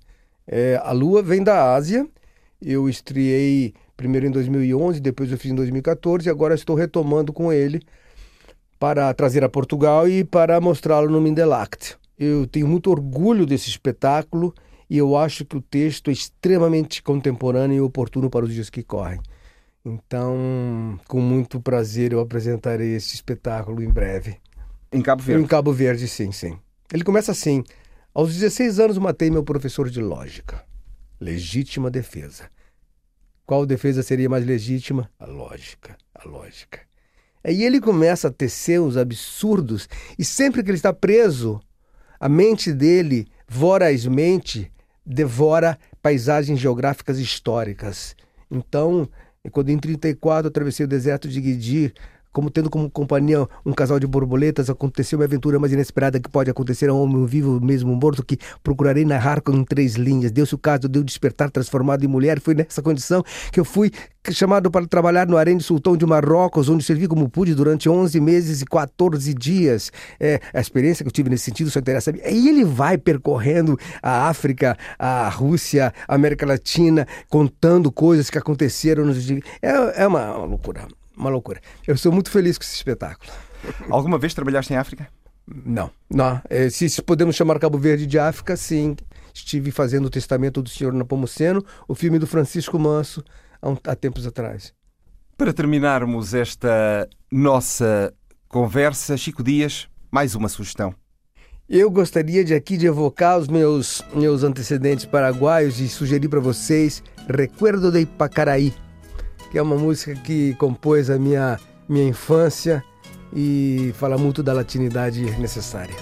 É, 0.46 0.80
a 0.80 0.92
Lua 0.92 1.22
vem 1.22 1.42
da 1.42 1.74
Ásia. 1.74 2.06
Eu 2.62 2.88
estreiei 2.88 3.74
primeiro 3.96 4.28
em 4.28 4.30
2011, 4.30 5.00
depois 5.00 5.32
eu 5.32 5.36
fiz 5.38 5.50
em 5.50 5.56
2014 5.56 6.28
e 6.28 6.30
agora 6.30 6.54
estou 6.54 6.76
retomando 6.76 7.32
com 7.32 7.52
ele 7.52 7.82
para 8.78 9.12
trazer 9.12 9.42
a 9.42 9.48
Portugal 9.48 10.08
e 10.08 10.22
para 10.22 10.60
mostrá-lo 10.60 11.10
no 11.10 11.20
Mindelact. 11.20 11.96
Eu 12.16 12.46
tenho 12.46 12.68
muito 12.68 12.92
orgulho 12.92 13.44
desse 13.44 13.68
espetáculo 13.68 14.54
e 14.88 14.98
eu 14.98 15.16
acho 15.16 15.44
que 15.44 15.56
o 15.56 15.60
texto 15.60 16.10
é 16.10 16.12
extremamente 16.12 17.02
contemporâneo 17.02 17.76
e 17.76 17.80
oportuno 17.80 18.30
para 18.30 18.44
os 18.44 18.52
dias 18.52 18.70
que 18.70 18.82
correm. 18.82 19.20
Então, 19.84 20.98
com 21.06 21.20
muito 21.20 21.60
prazer, 21.60 22.12
eu 22.12 22.20
apresentarei 22.20 22.94
este 22.94 23.14
espetáculo 23.14 23.82
em 23.82 23.88
breve. 23.88 24.36
Em 24.92 25.00
Cabo 25.00 25.22
Verde. 25.22 25.42
Em 25.42 25.46
Cabo 25.46 25.72
Verde, 25.72 26.08
sim, 26.08 26.32
sim. 26.32 26.58
Ele 26.92 27.04
começa 27.04 27.32
assim: 27.32 27.62
Aos 28.12 28.34
16 28.34 28.80
anos 28.80 28.98
matei 28.98 29.30
meu 29.30 29.44
professor 29.44 29.88
de 29.88 30.00
lógica. 30.00 30.64
Legítima 31.20 31.90
defesa. 31.90 32.50
Qual 33.44 33.64
defesa 33.64 34.02
seria 34.02 34.28
mais 34.28 34.44
legítima? 34.44 35.08
A 35.20 35.26
lógica, 35.26 35.96
a 36.14 36.28
lógica. 36.28 36.80
Aí 37.44 37.62
ele 37.62 37.80
começa 37.80 38.26
a 38.26 38.32
tecer 38.32 38.80
os 38.80 38.96
absurdos 38.96 39.88
e 40.18 40.24
sempre 40.24 40.64
que 40.64 40.70
ele 40.70 40.76
está 40.76 40.92
preso, 40.92 41.60
a 42.18 42.28
mente 42.28 42.72
dele, 42.72 43.28
vorazmente, 43.46 44.72
devora 45.06 45.78
paisagens 46.02 46.58
geográficas 46.58 47.18
históricas. 47.18 48.16
Então, 48.50 49.08
quando 49.52 49.70
em 49.70 49.78
34 49.78 50.46
eu 50.46 50.50
atravessei 50.50 50.84
o 50.84 50.88
deserto 50.88 51.28
de 51.28 51.40
Guidi, 51.40 51.94
como 52.36 52.50
tendo 52.50 52.68
como 52.68 52.90
companhia 52.90 53.48
um 53.64 53.72
casal 53.72 53.98
de 53.98 54.06
borboletas, 54.06 54.68
aconteceu 54.68 55.18
uma 55.18 55.24
aventura 55.24 55.58
mais 55.58 55.72
inesperada 55.72 56.20
que 56.20 56.28
pode 56.28 56.50
acontecer 56.50 56.90
a 56.90 56.92
um 56.92 57.00
homem 57.00 57.24
vivo, 57.24 57.58
mesmo 57.64 57.96
morto, 57.96 58.22
que 58.22 58.36
procurarei 58.62 59.06
narrar 59.06 59.40
com 59.40 59.64
três 59.64 59.94
linhas. 59.94 60.30
Deu-se 60.30 60.54
o 60.54 60.58
caso 60.58 60.86
de 60.86 60.98
eu 60.98 61.02
despertar 61.02 61.50
transformado 61.50 62.04
em 62.04 62.06
mulher. 62.06 62.38
Foi 62.38 62.52
nessa 62.52 62.82
condição 62.82 63.24
que 63.50 63.58
eu 63.58 63.64
fui 63.64 63.90
chamado 64.30 64.70
para 64.70 64.86
trabalhar 64.86 65.26
no 65.26 65.38
harém 65.38 65.58
sultão 65.60 65.96
de 65.96 66.04
Marrocos, 66.04 66.68
onde 66.68 66.84
servi 66.84 67.08
como 67.08 67.26
pude 67.26 67.54
durante 67.54 67.88
11 67.88 68.20
meses 68.20 68.60
e 68.60 68.66
14 68.66 69.32
dias. 69.32 69.90
É, 70.20 70.38
a 70.52 70.60
experiência 70.60 71.04
que 71.04 71.08
eu 71.08 71.12
tive 71.12 71.30
nesse 71.30 71.44
sentido 71.44 71.70
só 71.70 71.78
interessa 71.78 72.10
a 72.10 72.12
mim. 72.12 72.20
Aí 72.22 72.50
ele 72.50 72.66
vai 72.66 72.98
percorrendo 72.98 73.78
a 74.02 74.28
África, 74.28 74.76
a 74.98 75.26
Rússia, 75.30 75.90
a 76.06 76.14
América 76.14 76.44
Latina, 76.44 77.08
contando 77.30 77.90
coisas 77.90 78.28
que 78.28 78.36
aconteceram 78.36 79.06
nos. 79.06 79.26
É, 79.62 80.02
é 80.02 80.06
uma 80.06 80.36
loucura, 80.44 80.86
uma 81.16 81.30
loucura. 81.30 81.60
Eu 81.86 81.96
sou 81.96 82.12
muito 82.12 82.30
feliz 82.30 82.58
com 82.58 82.64
esse 82.64 82.74
espetáculo. 82.76 83.30
Alguma 83.90 84.18
vez 84.18 84.34
trabalhaste 84.34 84.72
em 84.72 84.76
África? 84.76 85.08
Não, 85.46 85.90
não. 86.10 86.40
É, 86.50 86.68
se, 86.68 86.88
se 86.90 87.00
podemos 87.02 87.36
chamar 87.36 87.58
Cabo 87.58 87.78
Verde 87.78 88.06
de 88.06 88.18
África, 88.18 88.56
sim. 88.56 88.96
Estive 89.32 89.70
fazendo 89.70 90.06
o 90.06 90.10
Testamento 90.10 90.62
do 90.62 90.68
Senhor 90.68 90.92
Napomuceno, 90.92 91.64
o 91.86 91.94
filme 91.94 92.18
do 92.18 92.26
Francisco 92.26 92.78
Manso, 92.78 93.22
há, 93.60 93.68
um- 93.68 93.76
há 93.84 93.94
tempos 93.94 94.26
atrás. 94.26 94.72
Para 95.36 95.52
terminarmos 95.52 96.32
esta 96.34 97.08
nossa 97.30 98.12
conversa, 98.48 99.16
Chico 99.16 99.42
Dias, 99.44 99.86
mais 100.10 100.34
uma 100.34 100.48
sugestão. 100.48 100.94
Eu 101.68 101.90
gostaria 101.90 102.42
de 102.44 102.54
aqui 102.54 102.76
de 102.76 102.86
evocar 102.86 103.38
os 103.38 103.46
meus, 103.48 104.00
meus 104.14 104.42
antecedentes 104.42 105.04
paraguaios 105.04 105.80
e 105.80 105.88
sugerir 105.88 106.28
para 106.28 106.40
vocês 106.40 107.02
Recuerdo 107.28 107.90
de 107.90 108.00
Ipacaraí, 108.02 108.72
que 109.50 109.58
é 109.58 109.62
uma 109.62 109.76
música 109.76 110.14
que 110.14 110.54
compôs 110.54 111.10
a 111.10 111.18
minha, 111.18 111.58
minha 111.88 112.08
infância 112.08 112.84
e 113.32 113.92
fala 113.96 114.16
muito 114.18 114.42
da 114.42 114.52
latinidade 114.52 115.22
necessária. 115.38 115.94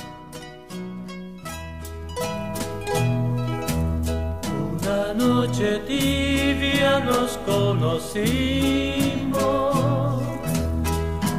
Una 4.82 5.14
noche 5.14 5.80
tibia 5.86 7.00
nos 7.00 7.36
conocimos 7.46 9.34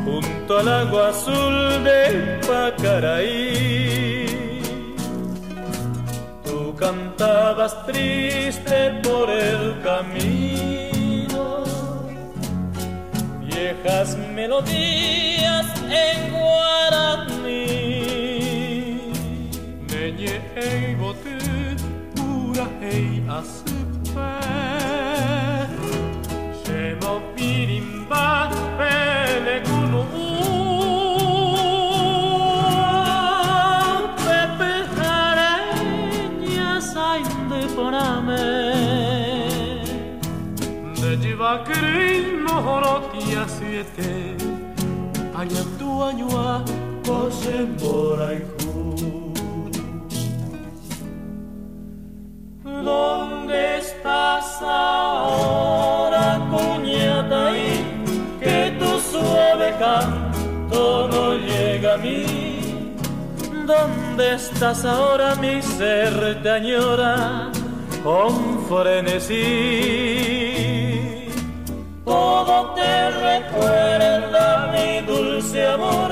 junto 0.05 0.57
al 0.57 0.67
agua 0.67 1.09
azul 1.09 1.83
de 1.83 2.39
Pacaraí. 2.47 4.25
Tú 6.43 6.73
cantabas 6.75 7.85
triste 7.85 9.01
por 9.03 9.29
el 9.29 9.81
camino 9.81 10.94
viejas 13.65 14.15
melodías 14.33 15.65
en 15.89 16.31
guaraní. 16.31 17.65
Meñe 19.89 20.41
ei 20.55 20.95
botu, 20.95 21.37
pura 22.15 22.67
ei 22.81 23.23
asupe. 23.37 24.33
Shemo 26.61 27.13
pirimba, 27.35 28.49
mohorotia 43.75 43.83
siete 43.83 44.37
Añam 45.35 45.65
tu 45.77 46.03
añua 46.03 46.63
kose 47.05 47.67
moraiku 47.79 49.33
¿Dónde 52.63 53.77
estás 53.77 54.61
ahora, 54.61 56.39
cuñata? 56.51 57.57
Y 57.57 57.83
que 58.39 58.75
tu 58.79 58.99
suave 58.99 59.73
canto 59.79 61.07
no 61.07 61.33
llega 61.33 61.95
a 61.95 61.97
mí. 61.97 62.95
¿Dónde 63.65 64.35
estás 64.35 64.85
ahora, 64.85 65.35
mi 65.35 65.61
ser 65.61 66.41
te 66.43 66.49
añora 66.51 67.49
con 68.03 68.65
frenesí? 68.67 70.34
Todo 72.05 72.73
te 72.75 73.09
recuerda 73.09 74.71
mi 74.71 75.05
dulce 75.05 75.65
amor 75.65 76.11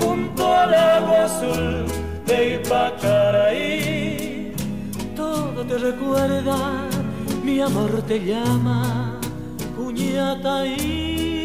junto 0.00 0.52
al 0.52 0.74
agua 0.74 1.24
azul 1.24 1.86
de 2.26 2.54
Ipacaraí. 2.56 4.52
Todo 5.14 5.64
te 5.64 5.78
recuerda, 5.78 6.56
mi 7.44 7.60
amor 7.60 8.02
te 8.02 8.18
llama, 8.18 9.20
Cuñataí. 9.76 11.37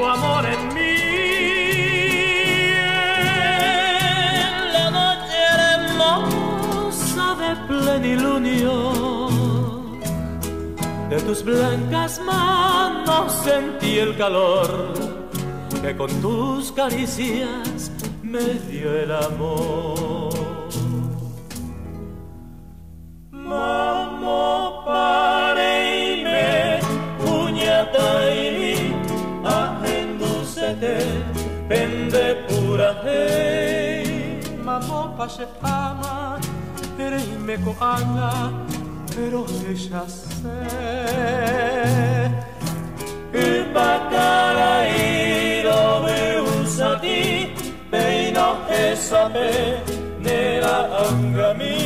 Tu 0.00 0.06
amor 0.06 0.44
en 0.46 0.62
mí. 0.74 0.96
En 4.48 4.72
la 4.76 4.86
noche 4.98 5.40
hermosa 5.74 7.26
de 7.42 7.50
plenilunio 7.68 8.74
de 11.10 11.18
tus 11.26 11.42
blancas 11.44 12.20
manos 12.24 13.32
sentí 13.44 13.98
el 13.98 14.16
calor 14.16 14.68
que 15.82 15.96
con 15.96 16.10
tus 16.22 16.72
caricias 16.72 17.90
me 18.22 18.46
dio 18.70 18.88
el 18.96 19.12
amor. 19.12 20.30
pende 31.70 32.26
pura 32.48 32.90
hei 33.04 34.40
Mamo 34.66 35.14
pa 35.16 35.26
se 35.28 35.46
ama 35.62 36.40
Ere 36.98 37.20
ime 37.36 37.56
ko 37.64 37.72
anga 37.92 38.32
Pero 39.14 39.46
ella 39.70 40.04
se 40.08 40.58
Ylpätäällä 43.32 44.72
ido 44.88 46.02
veusati 46.04 47.54
Peino 47.90 48.48
esape 48.68 49.50
Nela 50.24 50.78
angami 51.06 51.78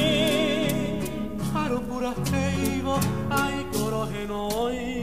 Haru 1.52 1.78
pura 1.88 2.12
heivo 2.32 2.96
Ai 3.30 3.56
korohenoi 3.72 4.93